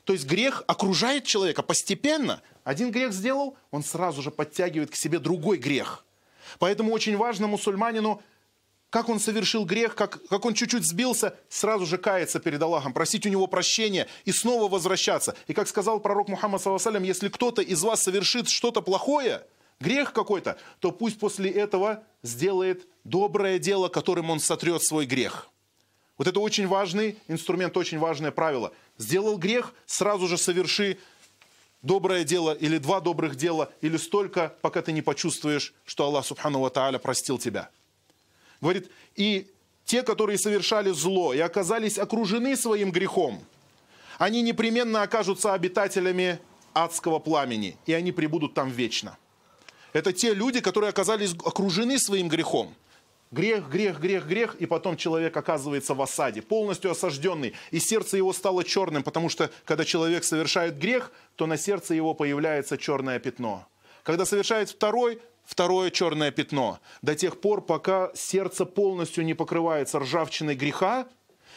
То 0.05 0.13
есть 0.13 0.27
грех 0.27 0.65
окружает 0.67 1.25
человека 1.25 1.63
постепенно. 1.63 2.41
Один 2.65 2.91
грех 2.91 3.13
сделал, 3.13 3.57
он 3.71 3.83
сразу 3.83 4.23
же 4.23 4.31
подтягивает 4.31 4.91
к 4.91 4.95
себе 4.95 5.19
другой 5.19 5.59
грех. 5.59 6.05
Поэтому 6.59 6.93
очень 6.93 7.17
важно 7.17 7.47
мусульманину 7.47 8.23
как 8.91 9.09
он 9.09 9.21
совершил 9.21 9.65
грех, 9.65 9.95
как, 9.95 10.23
как 10.29 10.45
он 10.45 10.55
чуть-чуть 10.55 10.87
сбился, 10.87 11.37
сразу 11.49 11.85
же 11.85 11.99
каяться 11.99 12.41
перед 12.41 12.63
Аллахом, 12.63 12.93
просить 12.93 13.27
у 13.27 13.29
него 13.29 13.47
прощения 13.47 14.09
и 14.25 14.33
снова 14.33 14.69
возвращаться. 14.71 15.37
И 15.47 15.53
как 15.53 15.69
сказал 15.69 16.01
пророк 16.01 16.29
Мухаммад, 16.29 16.63
саллаху 16.63 16.99
если 17.03 17.29
кто-то 17.29 17.61
из 17.61 17.83
вас 17.83 18.03
совершит 18.03 18.49
что-то 18.49 18.81
плохое, 18.81 19.45
грех 19.79 20.13
какой-то, 20.13 20.57
то 20.81 20.91
пусть 20.91 21.19
после 21.19 21.51
этого 21.51 22.03
сделает 22.23 22.87
доброе 23.05 23.59
дело, 23.59 23.89
которым 23.89 24.31
он 24.31 24.41
сотрет 24.41 24.83
свой 24.83 25.07
грех. 25.07 25.49
Вот 26.17 26.27
это 26.27 26.41
очень 26.41 26.67
важный 26.67 27.17
инструмент, 27.29 27.77
очень 27.77 27.99
важное 27.99 28.33
правило. 28.33 28.73
Сделал 28.97 29.37
грех, 29.39 29.73
сразу 29.87 30.27
же 30.27 30.37
соверши 30.37 30.99
доброе 31.83 32.25
дело 32.25 32.53
или 32.53 32.79
два 32.79 33.01
добрых 33.01 33.37
дела, 33.37 33.71
или 33.83 33.97
столько, 33.97 34.55
пока 34.63 34.83
ты 34.83 34.91
не 34.91 35.03
почувствуешь, 35.03 35.75
что 35.85 36.05
Аллах 36.05 36.27
Субхану 36.27 36.59
Ва 36.61 36.71
Тааля 36.71 36.99
простил 36.99 37.39
тебя. 37.39 37.71
Говорит, 38.61 38.91
и 39.15 39.51
те, 39.85 40.03
которые 40.03 40.39
совершали 40.39 40.91
зло 40.91 41.33
и 41.33 41.39
оказались 41.39 41.99
окружены 41.99 42.57
своим 42.57 42.91
грехом, 42.91 43.45
они 44.19 44.43
непременно 44.43 45.03
окажутся 45.03 45.55
обитателями 45.55 46.41
адского 46.75 47.19
пламени, 47.19 47.77
и 47.87 47.93
они 47.93 48.13
прибудут 48.13 48.55
там 48.55 48.71
вечно. 48.71 49.17
Это 49.93 50.13
те 50.13 50.35
люди, 50.35 50.61
которые 50.61 50.91
оказались 50.91 51.33
окружены 51.45 51.99
своим 51.99 52.29
грехом. 52.29 52.75
Грех, 53.31 53.69
грех, 53.69 54.01
грех, 54.01 54.27
грех, 54.27 54.55
и 54.55 54.67
потом 54.67 54.97
человек 54.97 55.37
оказывается 55.37 55.95
в 55.95 56.01
осаде, 56.01 56.41
полностью 56.41 56.91
осажденный, 56.91 57.55
и 57.71 57.79
сердце 57.79 58.17
его 58.17 58.33
стало 58.33 58.65
черным, 58.65 59.03
потому 59.03 59.29
что 59.29 59.51
когда 59.67 59.85
человек 59.85 60.25
совершает 60.25 60.79
грех, 60.79 61.13
то 61.37 61.47
на 61.47 61.59
сердце 61.59 61.95
его 61.95 62.15
появляется 62.15 62.79
черное 62.79 63.19
пятно. 63.19 63.67
Когда 64.03 64.25
совершает 64.25 64.71
второй, 64.71 65.21
второе 65.49 65.91
черное 65.91 66.31
пятно. 66.31 66.79
До 67.01 67.15
тех 67.15 67.41
пор, 67.41 67.65
пока 67.65 68.13
сердце 68.15 68.67
полностью 68.67 69.25
не 69.25 69.33
покрывается 69.33 69.99
ржавчиной 69.99 70.55
греха, 70.55 71.09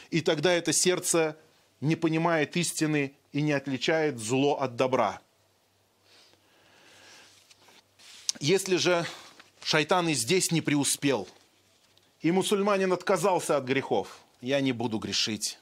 и 0.09 0.21
тогда 0.21 0.53
это 0.53 0.71
сердце 0.71 1.37
не 1.81 1.97
понимает 1.97 2.55
истины 2.55 3.13
и 3.33 3.41
не 3.41 3.51
отличает 3.51 4.17
зло 4.17 4.55
от 4.61 4.77
добра. 4.77 5.19
Если 8.39 8.77
же 8.77 9.05
шайтан 9.61 10.07
и 10.07 10.13
здесь 10.13 10.51
не 10.51 10.61
преуспел, 10.61 11.27
и 12.21 12.31
мусульманин 12.31 12.93
отказался 12.93 13.57
от 13.57 13.65
грехов, 13.65 14.21
я 14.39 14.61
не 14.61 14.71
буду 14.71 14.99
грешить. 14.99 15.59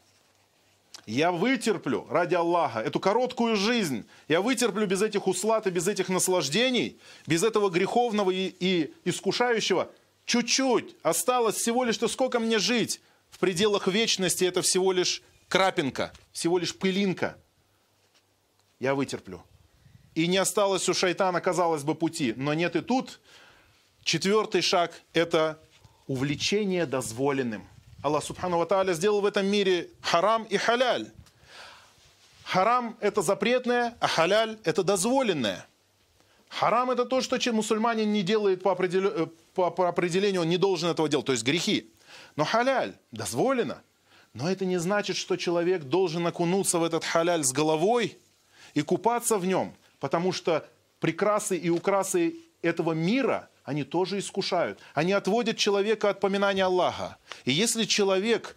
Я 1.10 1.32
вытерплю 1.32 2.06
ради 2.08 2.36
Аллаха 2.36 2.82
эту 2.82 3.00
короткую 3.00 3.56
жизнь. 3.56 4.06
Я 4.28 4.42
вытерплю 4.42 4.86
без 4.86 5.02
этих 5.02 5.26
услад 5.26 5.66
и 5.66 5.72
без 5.72 5.88
этих 5.88 6.08
наслаждений, 6.08 7.00
без 7.26 7.42
этого 7.42 7.72
греховного 7.72 8.30
и, 8.30 8.54
и 8.60 8.94
искушающего. 9.06 9.90
Чуть-чуть. 10.28 10.96
Осталось 11.02 11.56
всего 11.56 11.84
лишь, 11.84 11.96
что 11.96 12.08
сколько 12.08 12.40
мне 12.40 12.60
жить? 12.60 13.02
В 13.32 13.40
пределах 13.40 13.88
вечности 13.88 14.44
это 14.44 14.62
всего 14.62 14.92
лишь 14.92 15.24
крапинка, 15.48 16.14
всего 16.32 16.60
лишь 16.60 16.76
пылинка. 16.76 17.38
Я 18.80 18.94
вытерплю. 18.94 19.42
И 20.14 20.28
не 20.28 20.38
осталось 20.38 20.88
у 20.90 20.94
шайтана, 20.94 21.42
казалось 21.42 21.82
бы, 21.82 21.96
пути. 21.96 22.36
Но 22.38 22.54
нет 22.54 22.76
и 22.76 22.82
тут. 22.82 23.20
Четвертый 24.04 24.62
шаг– 24.62 24.94
это 25.14 25.60
увлечение 26.06 26.86
дозволенным– 26.86 27.68
Аллах 28.02 28.24
Субхану 28.24 28.58
Ва 28.58 28.94
сделал 28.94 29.20
в 29.20 29.26
этом 29.26 29.46
мире 29.46 29.90
харам 30.02 30.46
и 30.46 30.56
халяль. 30.56 31.12
Харам– 32.44 32.96
это 33.02 33.22
запретное, 33.22 33.96
а 34.00 34.08
халяль– 34.08 34.58
это 34.64 34.84
дозволенное. 34.84 35.66
Харам– 36.48 36.90
это 36.92 37.04
то, 37.06 37.22
что 37.22 37.38
мусульманин 37.52 38.12
не 38.12 38.24
делает 38.24 38.64
по, 38.64 38.72
определю, 38.72 39.10
э, 39.10 39.28
по 39.54 39.88
определению, 39.88 40.42
он 40.42 40.50
не 40.50 40.58
должен 40.58 40.90
этого 40.90 41.10
делать, 41.10 41.26
то 41.26 41.34
есть 41.34 41.44
грехи. 41.44 41.92
Но 42.38 42.46
халяль 42.46 42.94
дозволено. 43.12 43.82
Но 44.34 44.50
это 44.50 44.64
не 44.64 44.78
значит, 44.78 45.18
что 45.18 45.36
человек 45.36 45.84
должен 45.84 46.26
окунуться 46.26 46.80
в 46.80 46.84
этот 46.86 47.04
халяль 47.04 47.44
с 47.44 47.52
головой 47.52 48.18
и 48.76 48.82
купаться 48.82 49.38
в 49.38 49.46
нем, 49.46 49.76
потому 50.00 50.32
что 50.32 50.66
прекрасы 51.02 51.58
и 51.58 51.70
украсы 51.70 52.38
этого 52.62 52.94
мира– 52.94 53.50
они 53.64 53.84
тоже 53.84 54.20
искушают. 54.20 54.80
Они 54.94 55.14
отводят 55.14 55.58
человека 55.58 56.10
от 56.10 56.20
поминания 56.20 56.66
Аллаха. 56.66 57.18
И 57.46 57.52
если 57.52 57.86
человек 57.86 58.56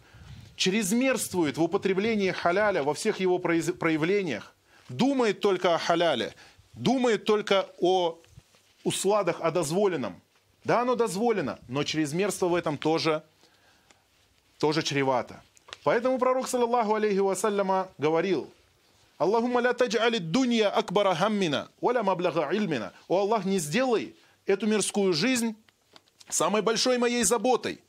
чрезмерствует 0.55 1.57
в 1.57 1.63
употреблении 1.63 2.31
халяля 2.31 2.83
во 2.83 2.93
всех 2.93 3.19
его 3.19 3.39
проявлениях, 3.39 4.53
думает 4.89 5.39
только 5.39 5.75
о 5.75 5.77
халяле, 5.77 6.33
думает 6.73 7.25
только 7.25 7.67
о 7.79 8.19
усладах, 8.83 9.41
о 9.41 9.51
дозволенном, 9.51 10.21
да, 10.63 10.81
оно 10.81 10.95
дозволено, 10.95 11.59
но 11.67 11.83
чрезмерство 11.83 12.47
в 12.47 12.55
этом 12.55 12.77
тоже, 12.77 13.23
тоже 14.59 14.81
чревато. 14.81 15.41
Поэтому 15.83 16.17
пророк, 16.17 16.47
саллаллаху 16.47 16.95
алейхи 16.95 17.19
вассаляма, 17.19 17.89
говорил, 17.97 18.49
Аллахумма 19.17 19.61
ля 19.61 19.73
тадж'али 19.73 20.17
дунья 20.17 20.69
акбара 20.69 21.13
хаммина, 21.13 21.69
валя 21.81 22.03
маблага 22.03 22.49
ильмина. 22.51 22.93
О 23.07 23.19
Аллах, 23.19 23.45
не 23.45 23.59
сделай 23.59 24.15
эту 24.45 24.67
мирскую 24.67 25.13
жизнь 25.13 25.55
самой 26.29 26.61
большой 26.61 26.97
моей 26.97 27.23
заботой. 27.23 27.81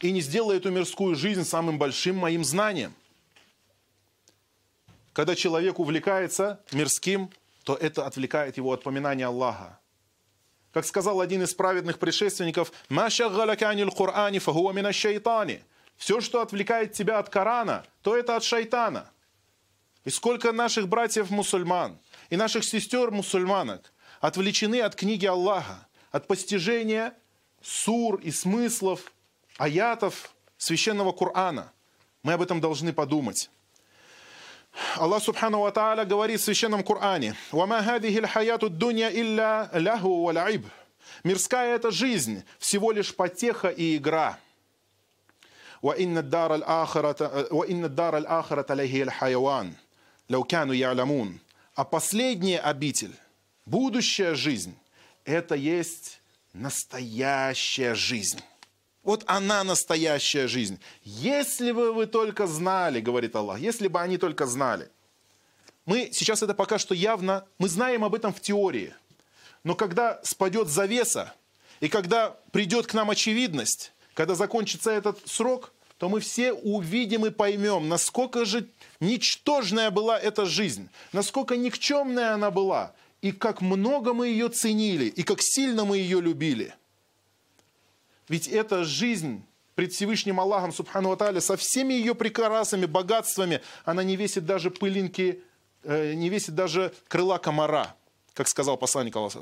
И 0.00 0.10
не 0.10 0.20
сделай 0.20 0.56
эту 0.56 0.70
мирскую 0.70 1.14
жизнь 1.14 1.44
самым 1.44 1.78
большим 1.78 2.16
моим 2.16 2.44
знанием. 2.44 2.94
Когда 5.12 5.34
человек 5.34 5.78
увлекается 5.78 6.60
мирским, 6.72 7.30
то 7.64 7.76
это 7.76 8.06
отвлекает 8.06 8.56
его 8.56 8.72
от 8.72 8.82
поминания 8.82 9.26
Аллаха. 9.26 9.78
Как 10.72 10.86
сказал 10.86 11.20
один 11.20 11.42
из 11.42 11.54
праведных 11.54 11.98
предшественников, 11.98 12.72
Все, 15.96 16.20
что 16.20 16.40
отвлекает 16.40 16.94
тебя 16.94 17.18
от 17.18 17.28
Корана, 17.28 17.84
то 18.00 18.16
это 18.16 18.36
от 18.36 18.42
шайтана. 18.42 19.10
И 20.04 20.10
сколько 20.10 20.50
наших 20.50 20.88
братьев-мусульман 20.88 21.98
и 22.30 22.36
наших 22.36 22.64
сестер-мусульманок 22.64 23.92
отвлечены 24.22 24.80
от 24.80 24.94
книги 24.94 25.26
Аллаха, 25.26 25.86
от 26.12 26.26
постижения 26.26 27.12
сур 27.60 28.20
и 28.20 28.30
смыслов, 28.30 29.12
аятов 29.58 30.34
священного 30.56 31.12
Корана. 31.12 31.72
Мы 32.22 32.32
об 32.32 32.40
этом 32.40 32.60
должны 32.60 32.92
подумать. 32.92 33.50
Аллах 34.96 35.22
Субхану 35.22 35.60
Ва 35.60 35.72
Тааля 35.72 36.04
говорит 36.04 36.40
в 36.40 36.44
священном 36.44 36.84
Коране, 36.84 37.34
«Вама 37.50 37.82
хадихи 37.82 38.24
хаяту 38.24 38.70
дунья 38.70 39.10
илля 39.10 39.68
ляху 39.72 40.24
ва 40.24 40.32
лаиб». 40.32 40.64
Мирская 41.24 41.74
эта 41.74 41.90
жизнь 41.90 42.44
всего 42.58 42.92
лишь 42.92 43.14
потеха 43.14 43.68
и 43.68 43.96
игра. 43.96 44.38
«Ва 45.82 45.94
инна 45.94 46.22
дар 46.22 46.52
аль 46.52 46.64
ахарата 46.64 48.74
лахи 48.74 49.00
аль 49.00 49.10
хайван, 49.10 49.76
лаукану 50.28 50.72
ялямун». 50.72 51.40
А 51.74 51.84
последняя 51.84 52.60
обитель 52.60 53.14
будущая 53.66 54.34
жизнь, 54.34 54.74
это 55.24 55.54
есть 55.54 56.20
настоящая 56.52 57.94
жизнь. 57.94 58.40
Вот 59.02 59.24
она 59.26 59.64
настоящая 59.64 60.46
жизнь. 60.46 60.80
Если 61.02 61.72
бы 61.72 61.92
вы 61.92 62.06
только 62.06 62.46
знали, 62.46 63.00
говорит 63.00 63.34
Аллах, 63.34 63.58
если 63.58 63.88
бы 63.88 64.00
они 64.00 64.16
только 64.16 64.46
знали. 64.46 64.90
Мы 65.86 66.10
сейчас 66.12 66.42
это 66.42 66.54
пока 66.54 66.78
что 66.78 66.94
явно, 66.94 67.44
мы 67.58 67.68
знаем 67.68 68.04
об 68.04 68.14
этом 68.14 68.32
в 68.32 68.40
теории. 68.40 68.94
Но 69.64 69.74
когда 69.74 70.20
спадет 70.22 70.68
завеса, 70.68 71.34
и 71.80 71.88
когда 71.88 72.30
придет 72.52 72.86
к 72.86 72.94
нам 72.94 73.10
очевидность, 73.10 73.92
когда 74.14 74.36
закончится 74.36 74.92
этот 74.92 75.18
срок, 75.28 75.72
то 75.98 76.08
мы 76.08 76.20
все 76.20 76.52
увидим 76.52 77.26
и 77.26 77.30
поймем, 77.30 77.88
насколько 77.88 78.44
же 78.44 78.68
ничтожная 79.00 79.90
была 79.90 80.18
эта 80.18 80.46
жизнь, 80.46 80.88
насколько 81.12 81.56
никчемная 81.56 82.34
она 82.34 82.50
была, 82.50 82.92
и 83.22 83.30
как 83.30 83.60
много 83.60 84.12
мы 84.12 84.28
ее 84.28 84.48
ценили, 84.48 85.06
и 85.06 85.22
как 85.22 85.40
сильно 85.40 85.84
мы 85.84 85.96
ее 85.96 86.20
любили. 86.20 86.74
Ведь 88.28 88.48
эта 88.48 88.84
жизнь 88.84 89.44
пред 89.74 89.92
Всевышним 89.92 90.40
Аллахом, 90.40 90.72
Субхану 90.72 91.12
Аталя, 91.12 91.40
со 91.40 91.56
всеми 91.56 91.94
ее 91.94 92.14
прекрасами, 92.14 92.84
богатствами, 92.84 93.62
она 93.84 94.02
не 94.02 94.16
весит 94.16 94.44
даже 94.44 94.70
пылинки, 94.70 95.42
э, 95.84 96.14
не 96.14 96.28
весит 96.28 96.54
даже 96.54 96.92
крыла 97.08 97.38
комара, 97.38 97.94
как 98.34 98.48
сказал 98.48 98.76
посланник 98.76 99.16
Аллаха. 99.16 99.40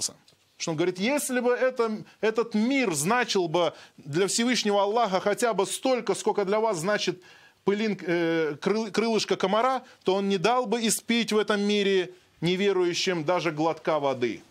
Что 0.57 0.71
он 0.73 0.77
говорит, 0.77 0.99
если 0.99 1.40
бы 1.40 1.53
это, 1.53 2.05
этот 2.21 2.55
мир 2.55 2.93
значил 2.95 3.49
бы 3.49 3.73
для 3.97 4.27
Всевышнего 4.27 4.83
Аллаха 4.83 5.21
хотя 5.21 5.55
бы 5.55 5.64
столько, 5.64 6.14
сколько 6.14 6.45
для 6.45 6.61
вас 6.61 6.79
значит 6.79 7.23
пылин, 7.64 7.99
э, 8.03 8.57
крыл, 8.61 8.90
крылышко 8.90 9.37
комара, 9.37 9.85
то 10.05 10.16
он 10.16 10.29
не 10.29 10.37
дал 10.37 10.66
бы 10.66 10.87
испить 10.87 11.33
в 11.33 11.38
этом 11.38 11.62
мире 11.62 12.12
неверующим 12.40 13.24
даже 13.24 13.53
глотка 13.53 13.98
воды. 13.98 14.42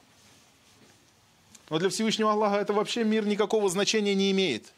Но 1.69 1.77
для 1.77 1.89
Всевышнего 1.89 2.31
Аллаха 2.31 2.57
это 2.57 2.73
вообще 2.73 3.03
мир 3.03 3.25
никакого 3.25 3.69
значения 3.69 4.15
не 4.15 4.31
имеет. 4.31 4.73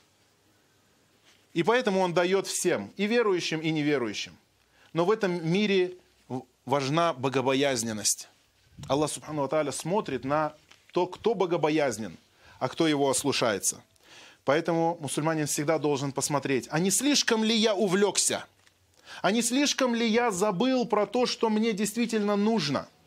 И 1.53 1.63
поэтому 1.63 2.01
он 2.01 2.13
дает 2.13 2.47
всем, 2.47 2.91
и 2.97 3.05
верующим, 3.07 3.59
и 3.59 3.71
неверующим. 3.71 4.35
Но 4.93 5.05
в 5.05 5.11
этом 5.11 5.45
мире 5.45 5.95
важна 6.65 7.13
богобоязненность. 7.13 8.29
Аллах 8.87 9.11
Субхану 9.11 9.43
Аталя 9.43 9.71
смотрит 9.71 10.23
на 10.25 10.53
то, 10.91 11.07
кто 11.07 11.33
богобоязнен, 11.33 12.17
а 12.59 12.67
кто 12.67 12.87
его 12.87 13.09
ослушается. 13.09 13.81
Поэтому 14.43 14.97
мусульманин 14.99 15.45
всегда 15.45 15.77
должен 15.77 16.11
посмотреть, 16.11 16.67
а 16.71 16.79
не 16.79 16.89
слишком 16.89 17.43
ли 17.43 17.55
я 17.55 17.75
увлекся, 17.75 18.45
а 19.21 19.31
не 19.31 19.41
слишком 19.41 19.93
ли 19.93 20.07
я 20.07 20.31
забыл 20.31 20.85
про 20.85 21.05
то, 21.05 21.25
что 21.25 21.49
мне 21.49 21.73
действительно 21.73 22.35
нужно– 22.35 22.87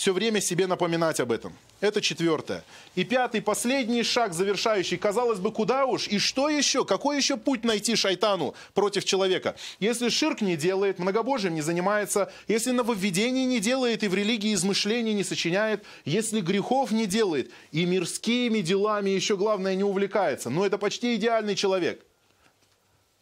все 0.00 0.14
время 0.14 0.40
себе 0.40 0.66
напоминать 0.66 1.20
об 1.20 1.30
этом. 1.30 1.52
Это 1.80 2.00
четвертое. 2.00 2.64
И 2.94 3.04
пятый, 3.04 3.42
последний 3.42 4.02
шаг 4.02 4.32
завершающий. 4.32 4.96
Казалось 4.96 5.40
бы, 5.40 5.52
куда 5.52 5.84
уж? 5.84 6.08
И 6.08 6.18
что 6.18 6.48
еще? 6.48 6.86
Какой 6.86 7.18
еще 7.18 7.36
путь 7.36 7.64
найти 7.64 7.96
шайтану 7.96 8.54
против 8.72 9.04
человека? 9.04 9.56
Если 9.78 10.08
ширк 10.08 10.40
не 10.40 10.56
делает, 10.56 10.98
многобожием 10.98 11.54
не 11.54 11.60
занимается, 11.60 12.32
если 12.48 12.70
нововведений 12.70 13.44
не 13.44 13.60
делает 13.60 14.02
и 14.02 14.08
в 14.08 14.14
религии 14.14 14.54
измышлений 14.54 15.12
не 15.12 15.22
сочиняет, 15.22 15.84
если 16.06 16.40
грехов 16.40 16.92
не 16.92 17.04
делает 17.04 17.50
и 17.70 17.84
мирскими 17.84 18.60
делами 18.62 19.10
еще 19.10 19.36
главное 19.36 19.74
не 19.74 19.84
увлекается, 19.84 20.48
ну 20.48 20.64
это 20.64 20.78
почти 20.78 21.16
идеальный 21.16 21.54
человек. 21.54 22.02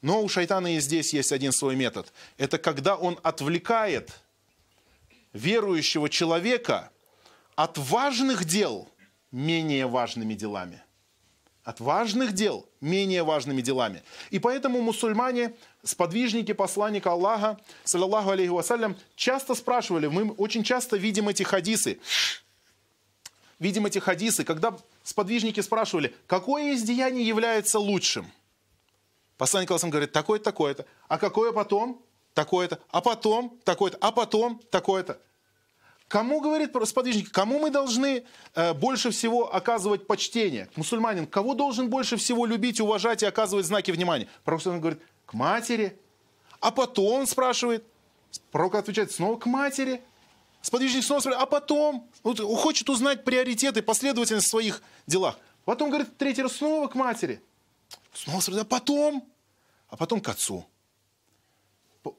Но 0.01 0.23
у 0.23 0.29
шайтана 0.29 0.77
и 0.77 0.81
здесь 0.81 1.13
есть 1.13 1.33
один 1.33 1.51
свой 1.51 1.75
метод. 1.75 2.13
Это 2.37 2.57
когда 2.57 2.95
он 2.95 3.19
отвлекает 3.25 4.13
верующего 5.33 6.09
человека 6.09 6.91
от 7.55 7.79
важных 7.79 8.45
дел 8.45 8.89
менее 9.31 9.87
важными 9.87 10.35
делами. 10.35 10.83
От 11.65 11.81
важных 11.81 12.33
дел 12.33 12.67
менее 12.81 13.25
важными 13.25 13.61
делами. 13.61 14.03
И 14.31 14.39
поэтому 14.39 14.81
мусульмане, 14.81 15.55
сподвижники 15.83 16.53
посланника 16.53 17.13
Аллаха, 17.13 17.59
саллаллаху 17.85 18.31
алейхи 18.31 18.49
вассалям, 18.49 18.97
часто 19.17 19.55
спрашивали, 19.55 20.07
мы 20.07 20.31
очень 20.33 20.65
часто 20.65 20.97
видим 20.97 21.29
эти 21.29 21.43
хадисы, 21.43 21.99
видим 23.59 23.85
эти 23.85 23.99
хадисы, 23.99 24.45
когда 24.45 24.79
сподвижники 25.03 25.61
спрашивали, 25.61 26.15
какое 26.27 26.73
из 26.73 26.83
деяний 26.83 27.25
является 27.25 27.79
лучшим? 27.79 28.31
Посланник 29.37 29.71
Аллаха 29.71 29.89
говорит, 29.89 30.13
такое-то, 30.13 30.45
такое-то. 30.47 30.87
А 31.07 31.19
какое 31.19 31.53
потом? 31.53 32.03
Такое-то. 32.35 32.79
А 32.91 33.01
потом? 33.01 33.59
Такое-то. 33.65 33.99
А 34.01 34.13
потом? 34.13 34.61
Такое-то. 34.71 35.21
Кому, 36.09 36.41
говорит 36.41 36.75
сподвижник, 36.85 37.31
кому 37.31 37.59
мы 37.59 37.71
должны 37.71 38.25
э, 38.55 38.73
больше 38.73 39.11
всего 39.11 39.55
оказывать 39.55 40.07
почтение? 40.07 40.71
Мусульманин, 40.75 41.27
кого 41.27 41.53
должен 41.53 41.91
больше 41.91 42.17
всего 42.17 42.47
любить, 42.47 42.81
уважать 42.81 43.23
и 43.23 43.27
оказывать 43.27 43.67
знаки 43.67 43.91
внимания? 43.91 44.27
Пророк 44.43 44.63
говорит, 44.63 45.01
к 45.27 45.35
матери. 45.35 45.99
А 46.61 46.71
потом, 46.71 47.27
спрашивает, 47.27 47.85
пророк 48.51 48.75
отвечает, 48.77 49.13
снова 49.13 49.39
к 49.39 49.45
матери. 49.45 50.03
Сподвижник 50.63 51.05
снова 51.05 51.21
спрашивает, 51.21 51.47
а 51.47 51.47
потом? 51.47 52.09
Вот, 52.23 52.41
хочет 52.41 52.89
узнать 52.89 53.25
приоритеты, 53.25 53.83
последовательность 53.83 54.47
в 54.47 54.51
своих 54.51 54.83
делах. 55.07 55.39
Потом, 55.67 55.91
говорит, 55.91 56.17
третий 56.17 56.43
раз 56.43 56.55
снова 56.57 56.89
к 56.89 56.95
матери. 56.95 57.43
Снова 58.15 58.41
спрашивает, 58.41 58.67
а 58.67 58.71
потом? 58.71 59.29
А 59.91 59.97
потом 59.99 60.23
к 60.23 60.29
отцу. 60.31 60.67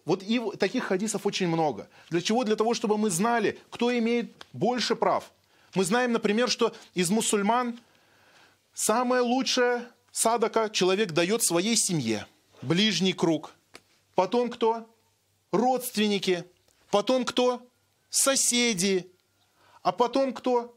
Вот 0.05 0.23
и 0.23 0.41
таких 0.57 0.85
хадисов 0.85 1.25
очень 1.25 1.47
много. 1.47 1.87
Для 2.09 2.21
чего? 2.21 2.43
Для 2.43 2.55
того, 2.55 2.73
чтобы 2.73 2.97
мы 2.97 3.09
знали, 3.09 3.59
кто 3.69 3.97
имеет 3.97 4.45
больше 4.53 4.95
прав. 4.95 5.31
Мы 5.75 5.83
знаем, 5.83 6.11
например, 6.11 6.49
что 6.49 6.73
из 6.93 7.09
мусульман 7.09 7.79
самое 8.73 9.21
лучшее 9.21 9.87
садака 10.11 10.69
человек 10.69 11.11
дает 11.11 11.43
своей 11.43 11.75
семье, 11.75 12.25
ближний 12.61 13.13
круг. 13.13 13.53
Потом 14.15 14.49
кто? 14.49 14.87
Родственники. 15.51 16.43
Потом 16.91 17.25
кто? 17.25 17.65
Соседи. 18.09 19.11
А 19.81 19.91
потом 19.91 20.33
кто? 20.33 20.75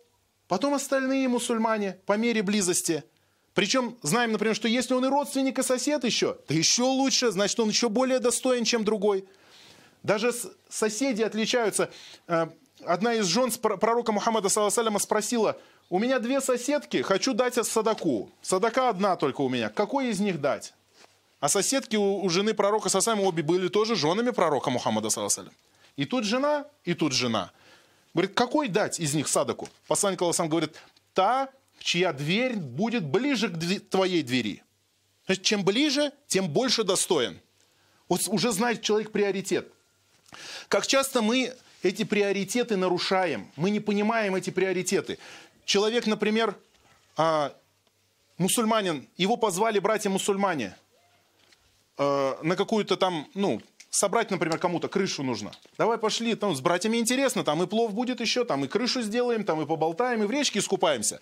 Потом 0.49 0.75
остальные 0.75 1.29
мусульмане 1.29 1.99
по 2.07 2.17
мере 2.17 2.43
близости– 2.43 3.05
причем 3.55 3.97
знаем, 4.03 4.33
например, 4.33 4.55
что 4.55 4.69
если 4.69 4.95
он 4.95 5.05
и 5.05 5.09
родственник, 5.09 5.59
и 5.59 5.63
сосед 5.63 6.05
еще, 6.05 6.35
то 6.35 6.55
еще 6.55 6.83
лучше, 6.83 7.31
значит, 7.31 7.59
он 7.61 7.69
еще 7.69 7.89
более 7.89 8.19
достоин, 8.19 8.65
чем 8.65 8.85
другой. 8.85 9.27
Даже 10.03 10.33
соседи 10.69 11.23
отличаются. 11.23 11.91
Э, 12.27 12.49
одна 12.85 13.15
из 13.15 13.27
жен 13.27 13.51
пророка 13.53 14.13
Мухаммада 14.13 14.49
саллаллаху 14.49 14.99
спросила, 14.99 15.59
у 15.91 15.99
меня 15.99 16.19
две 16.19 16.41
соседки, 16.41 17.03
хочу 17.03 17.35
дать 17.35 17.55
садаку. 17.55 18.31
Садака 18.41 18.89
одна 18.89 19.17
только 19.17 19.43
у 19.43 19.49
меня. 19.49 19.69
Какой 19.69 20.09
из 20.09 20.21
них 20.21 20.41
дать? 20.41 20.73
А 21.39 21.49
соседки 21.49 21.97
у, 21.97 22.29
жены 22.31 22.55
пророка 22.55 22.89
саллаллаху 22.89 23.29
обе 23.29 23.43
были 23.43 23.69
тоже 23.69 23.97
женами 23.97 24.31
пророка 24.31 24.71
Мухаммада 24.71 25.11
саллаллаху 25.11 25.51
И 25.97 26.07
тут 26.07 26.25
жена, 26.25 26.65
и 26.85 26.95
тут 26.95 27.13
жена. 27.13 27.53
Говорит, 28.15 28.35
какой 28.35 28.69
дать 28.69 28.99
из 28.99 29.15
них 29.15 29.29
садаку? 29.29 29.69
Посланник 29.87 30.21
Аллаха 30.23 30.47
говорит, 30.47 30.77
та, 31.15 31.49
чья 31.83 32.13
дверь 32.13 32.57
будет 32.57 33.05
ближе 33.05 33.49
к 33.49 33.91
твоей 33.91 34.23
двери. 34.23 34.63
Значит, 35.27 35.45
чем 35.45 35.65
ближе, 35.65 36.13
тем 36.27 36.49
больше 36.49 36.85
достоин. 36.85 37.41
Вот 38.09 38.21
уже 38.29 38.53
знает 38.53 38.83
человек 38.83 39.13
приоритет. 39.13 39.73
Как 40.69 40.87
часто 40.87 41.23
мы 41.23 41.55
эти 41.83 42.05
приоритеты 42.05 42.77
нарушаем, 42.77 43.51
мы 43.57 43.71
не 43.71 43.81
понимаем 43.81 44.35
эти 44.35 44.51
приоритеты. 44.51 45.19
Человек, 45.65 46.07
например, 46.07 46.57
а, 47.17 47.55
мусульманин, 48.39 49.09
его 49.17 49.37
позвали 49.37 49.79
братья-мусульмане 49.79 50.77
а, 51.99 52.39
на 52.43 52.57
какую-то 52.57 52.97
там, 52.97 53.29
ну, 53.35 53.61
собрать, 53.91 54.31
например, 54.31 54.59
кому-то 54.59 54.89
крышу 54.89 55.23
нужно. 55.23 55.53
Давай 55.79 55.99
пошли, 55.99 56.35
там 56.35 56.57
с 56.57 56.61
братьями 56.61 56.97
интересно, 56.97 57.45
там 57.45 57.63
и 57.63 57.67
плов 57.67 57.93
будет 57.93 58.21
еще, 58.21 58.45
там 58.45 58.65
и 58.65 58.69
крышу 58.69 59.03
сделаем, 59.03 59.45
там 59.45 59.61
и 59.61 59.67
поболтаем, 59.67 60.23
и 60.23 60.27
в 60.27 60.31
речке 60.31 60.59
искупаемся. 60.59 61.21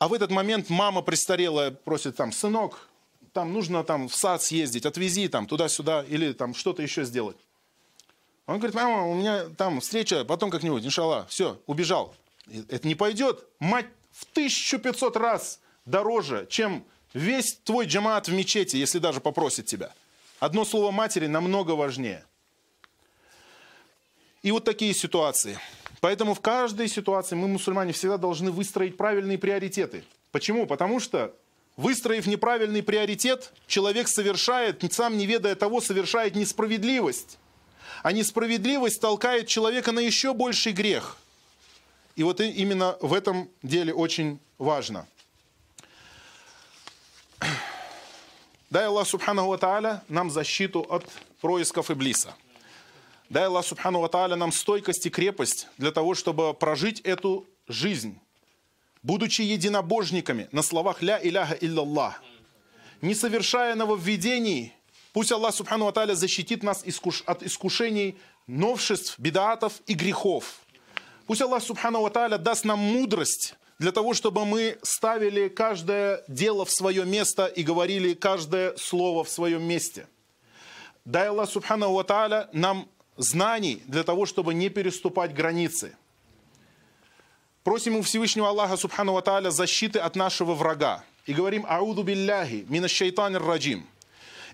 А 0.00 0.08
в 0.08 0.14
этот 0.14 0.30
момент 0.30 0.70
мама 0.70 1.02
престарелая 1.02 1.70
просит 1.70 2.16
там, 2.16 2.32
сынок, 2.32 2.88
там 3.34 3.52
нужно 3.52 3.84
там 3.84 4.08
в 4.08 4.16
сад 4.16 4.42
съездить, 4.42 4.86
отвези 4.86 5.28
там 5.28 5.46
туда-сюда 5.46 6.06
или 6.08 6.32
там 6.32 6.54
что-то 6.54 6.80
еще 6.82 7.04
сделать. 7.04 7.36
Он 8.46 8.56
говорит, 8.56 8.74
мама, 8.74 9.06
у 9.06 9.14
меня 9.14 9.50
там 9.58 9.80
встреча, 9.80 10.24
потом 10.24 10.50
как-нибудь, 10.50 10.86
иншалла, 10.86 11.26
все, 11.28 11.60
убежал. 11.66 12.14
Это 12.70 12.88
не 12.88 12.94
пойдет. 12.94 13.44
Мать 13.58 13.88
в 14.10 14.24
1500 14.32 15.16
раз 15.18 15.60
дороже, 15.84 16.46
чем 16.48 16.82
весь 17.12 17.58
твой 17.62 17.84
джамаат 17.84 18.26
в 18.26 18.32
мечети, 18.32 18.76
если 18.76 19.00
даже 19.00 19.20
попросит 19.20 19.66
тебя. 19.66 19.92
Одно 20.38 20.64
слово 20.64 20.90
матери 20.92 21.26
намного 21.26 21.72
важнее. 21.72 22.24
И 24.40 24.50
вот 24.50 24.64
такие 24.64 24.94
ситуации– 24.94 25.58
Поэтому 26.00 26.34
в 26.34 26.40
каждой 26.40 26.88
ситуации 26.88 27.36
мы, 27.36 27.48
мусульмане, 27.48 27.92
всегда 27.92 28.16
должны 28.16 28.50
выстроить 28.50 28.96
правильные 28.96 29.38
приоритеты. 29.38 30.04
Почему? 30.32 30.66
Потому 30.66 31.00
что 31.00 31.34
Выстроив 31.80 32.26
неправильный 32.26 32.82
приоритет, 32.82 33.54
человек 33.66 34.06
совершает, 34.06 34.84
сам 34.92 35.16
не 35.16 35.24
ведая 35.24 35.54
того, 35.54 35.80
совершает 35.80 36.34
несправедливость. 36.34 37.38
А 38.02 38.12
несправедливость 38.12 39.00
толкает 39.00 39.46
человека 39.46 39.90
на 39.90 40.00
еще 40.00 40.34
больший 40.34 40.72
грех. 40.72 41.16
И 42.16 42.22
вот 42.22 42.42
именно 42.42 42.98
в 43.00 43.14
этом 43.14 43.48
деле 43.62 43.94
очень 43.94 44.40
важно. 44.58 45.06
Дай 48.68 48.84
Аллах 48.84 49.08
Субхану 49.08 49.46
Ва 49.46 50.02
нам 50.08 50.30
защиту 50.30 50.80
от 50.80 51.06
происков 51.40 51.90
Иблиса. 51.90 52.34
Дай 53.30 53.44
Аллах 53.44 53.64
Субхану 53.64 54.00
Ва 54.00 54.28
нам 54.34 54.50
стойкость 54.50 55.06
и 55.06 55.10
крепость 55.10 55.68
для 55.78 55.92
того, 55.92 56.16
чтобы 56.16 56.52
прожить 56.52 57.00
эту 57.02 57.46
жизнь, 57.68 58.18
будучи 59.04 59.42
единобожниками 59.42 60.48
на 60.50 60.62
словах 60.62 61.00
«Ля 61.00 61.20
иляха 61.22 61.54
илляллах», 61.54 62.20
не 63.00 63.14
совершая 63.14 63.76
нововведений, 63.76 64.74
пусть 65.12 65.30
Аллах 65.30 65.54
Субхану 65.54 65.84
Ва 65.84 66.14
защитит 66.16 66.64
нас 66.64 66.84
от 67.24 67.42
искушений 67.44 68.18
новшеств, 68.48 69.16
бедаатов 69.20 69.74
и 69.86 69.94
грехов. 69.94 70.62
Пусть 71.28 71.40
Аллах 71.40 71.62
Субхану 71.62 72.00
Ва 72.00 72.10
даст 72.36 72.64
нам 72.64 72.80
мудрость 72.80 73.54
для 73.78 73.92
того, 73.92 74.12
чтобы 74.12 74.44
мы 74.44 74.76
ставили 74.82 75.46
каждое 75.46 76.24
дело 76.26 76.64
в 76.64 76.72
свое 76.72 77.04
место 77.04 77.46
и 77.46 77.62
говорили 77.62 78.14
каждое 78.14 78.76
слово 78.76 79.22
в 79.22 79.30
своем 79.30 79.62
месте. 79.62 80.08
Дай 81.04 81.28
Аллах 81.28 81.48
Субхану 81.48 81.92
Ва 81.92 82.48
нам 82.52 82.88
знаний 83.17 83.81
для 83.87 84.03
того, 84.03 84.25
чтобы 84.25 84.53
не 84.53 84.69
переступать 84.69 85.33
границы. 85.33 85.95
Просим 87.63 87.95
у 87.95 88.01
Всевышнего 88.01 88.49
Аллаха 88.49 88.77
Субхану 88.77 89.13
Ва 89.13 89.21
Тааля 89.21 89.49
защиты 89.49 89.99
от 89.99 90.15
нашего 90.15 90.53
врага. 90.53 91.03
И 91.25 91.33
говорим 91.33 91.65
«Ауду 91.67 92.03
билляхи 92.03 92.65
мина 92.69 92.87
шайтанир 92.87 93.43
раджим». 93.43 93.85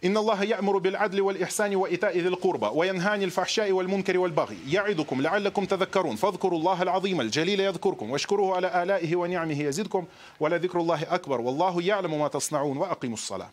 إن 0.04 0.18
الله 0.18 0.44
يأمر 0.44 0.78
بالعدل 0.78 1.22
والإحسان 1.22 1.76
وإيتاء 1.76 2.18
ذي 2.18 2.28
القربى 2.28 2.66
وينهى 2.74 3.10
عن 3.10 3.24
الفحشاء 3.24 3.72
والمنكر 3.72 4.18
والبغي 4.18 4.58
يعظكم 4.68 5.22
لعلكم 5.22 5.66
تذكرون 5.66 6.16
فاذكروا 6.16 6.60
الله 6.60 6.82
العظيم 6.82 7.22
الجليل 7.22 7.60
يذكركم 7.60 8.12
واشكروه 8.12 8.56
على 8.56 8.84
آلائه 8.84 9.16
ونعمه 9.16 9.64
يزدكم 9.64 10.06
ولذكر 10.40 10.80
الله 10.80 11.04
أكبر 11.04 11.42
والله 11.42 11.82
يعلم 11.82 12.20
ما 12.20 12.28
تصنعون 12.28 12.78
وأقيموا 12.78 13.18
الصلاة 13.18 13.52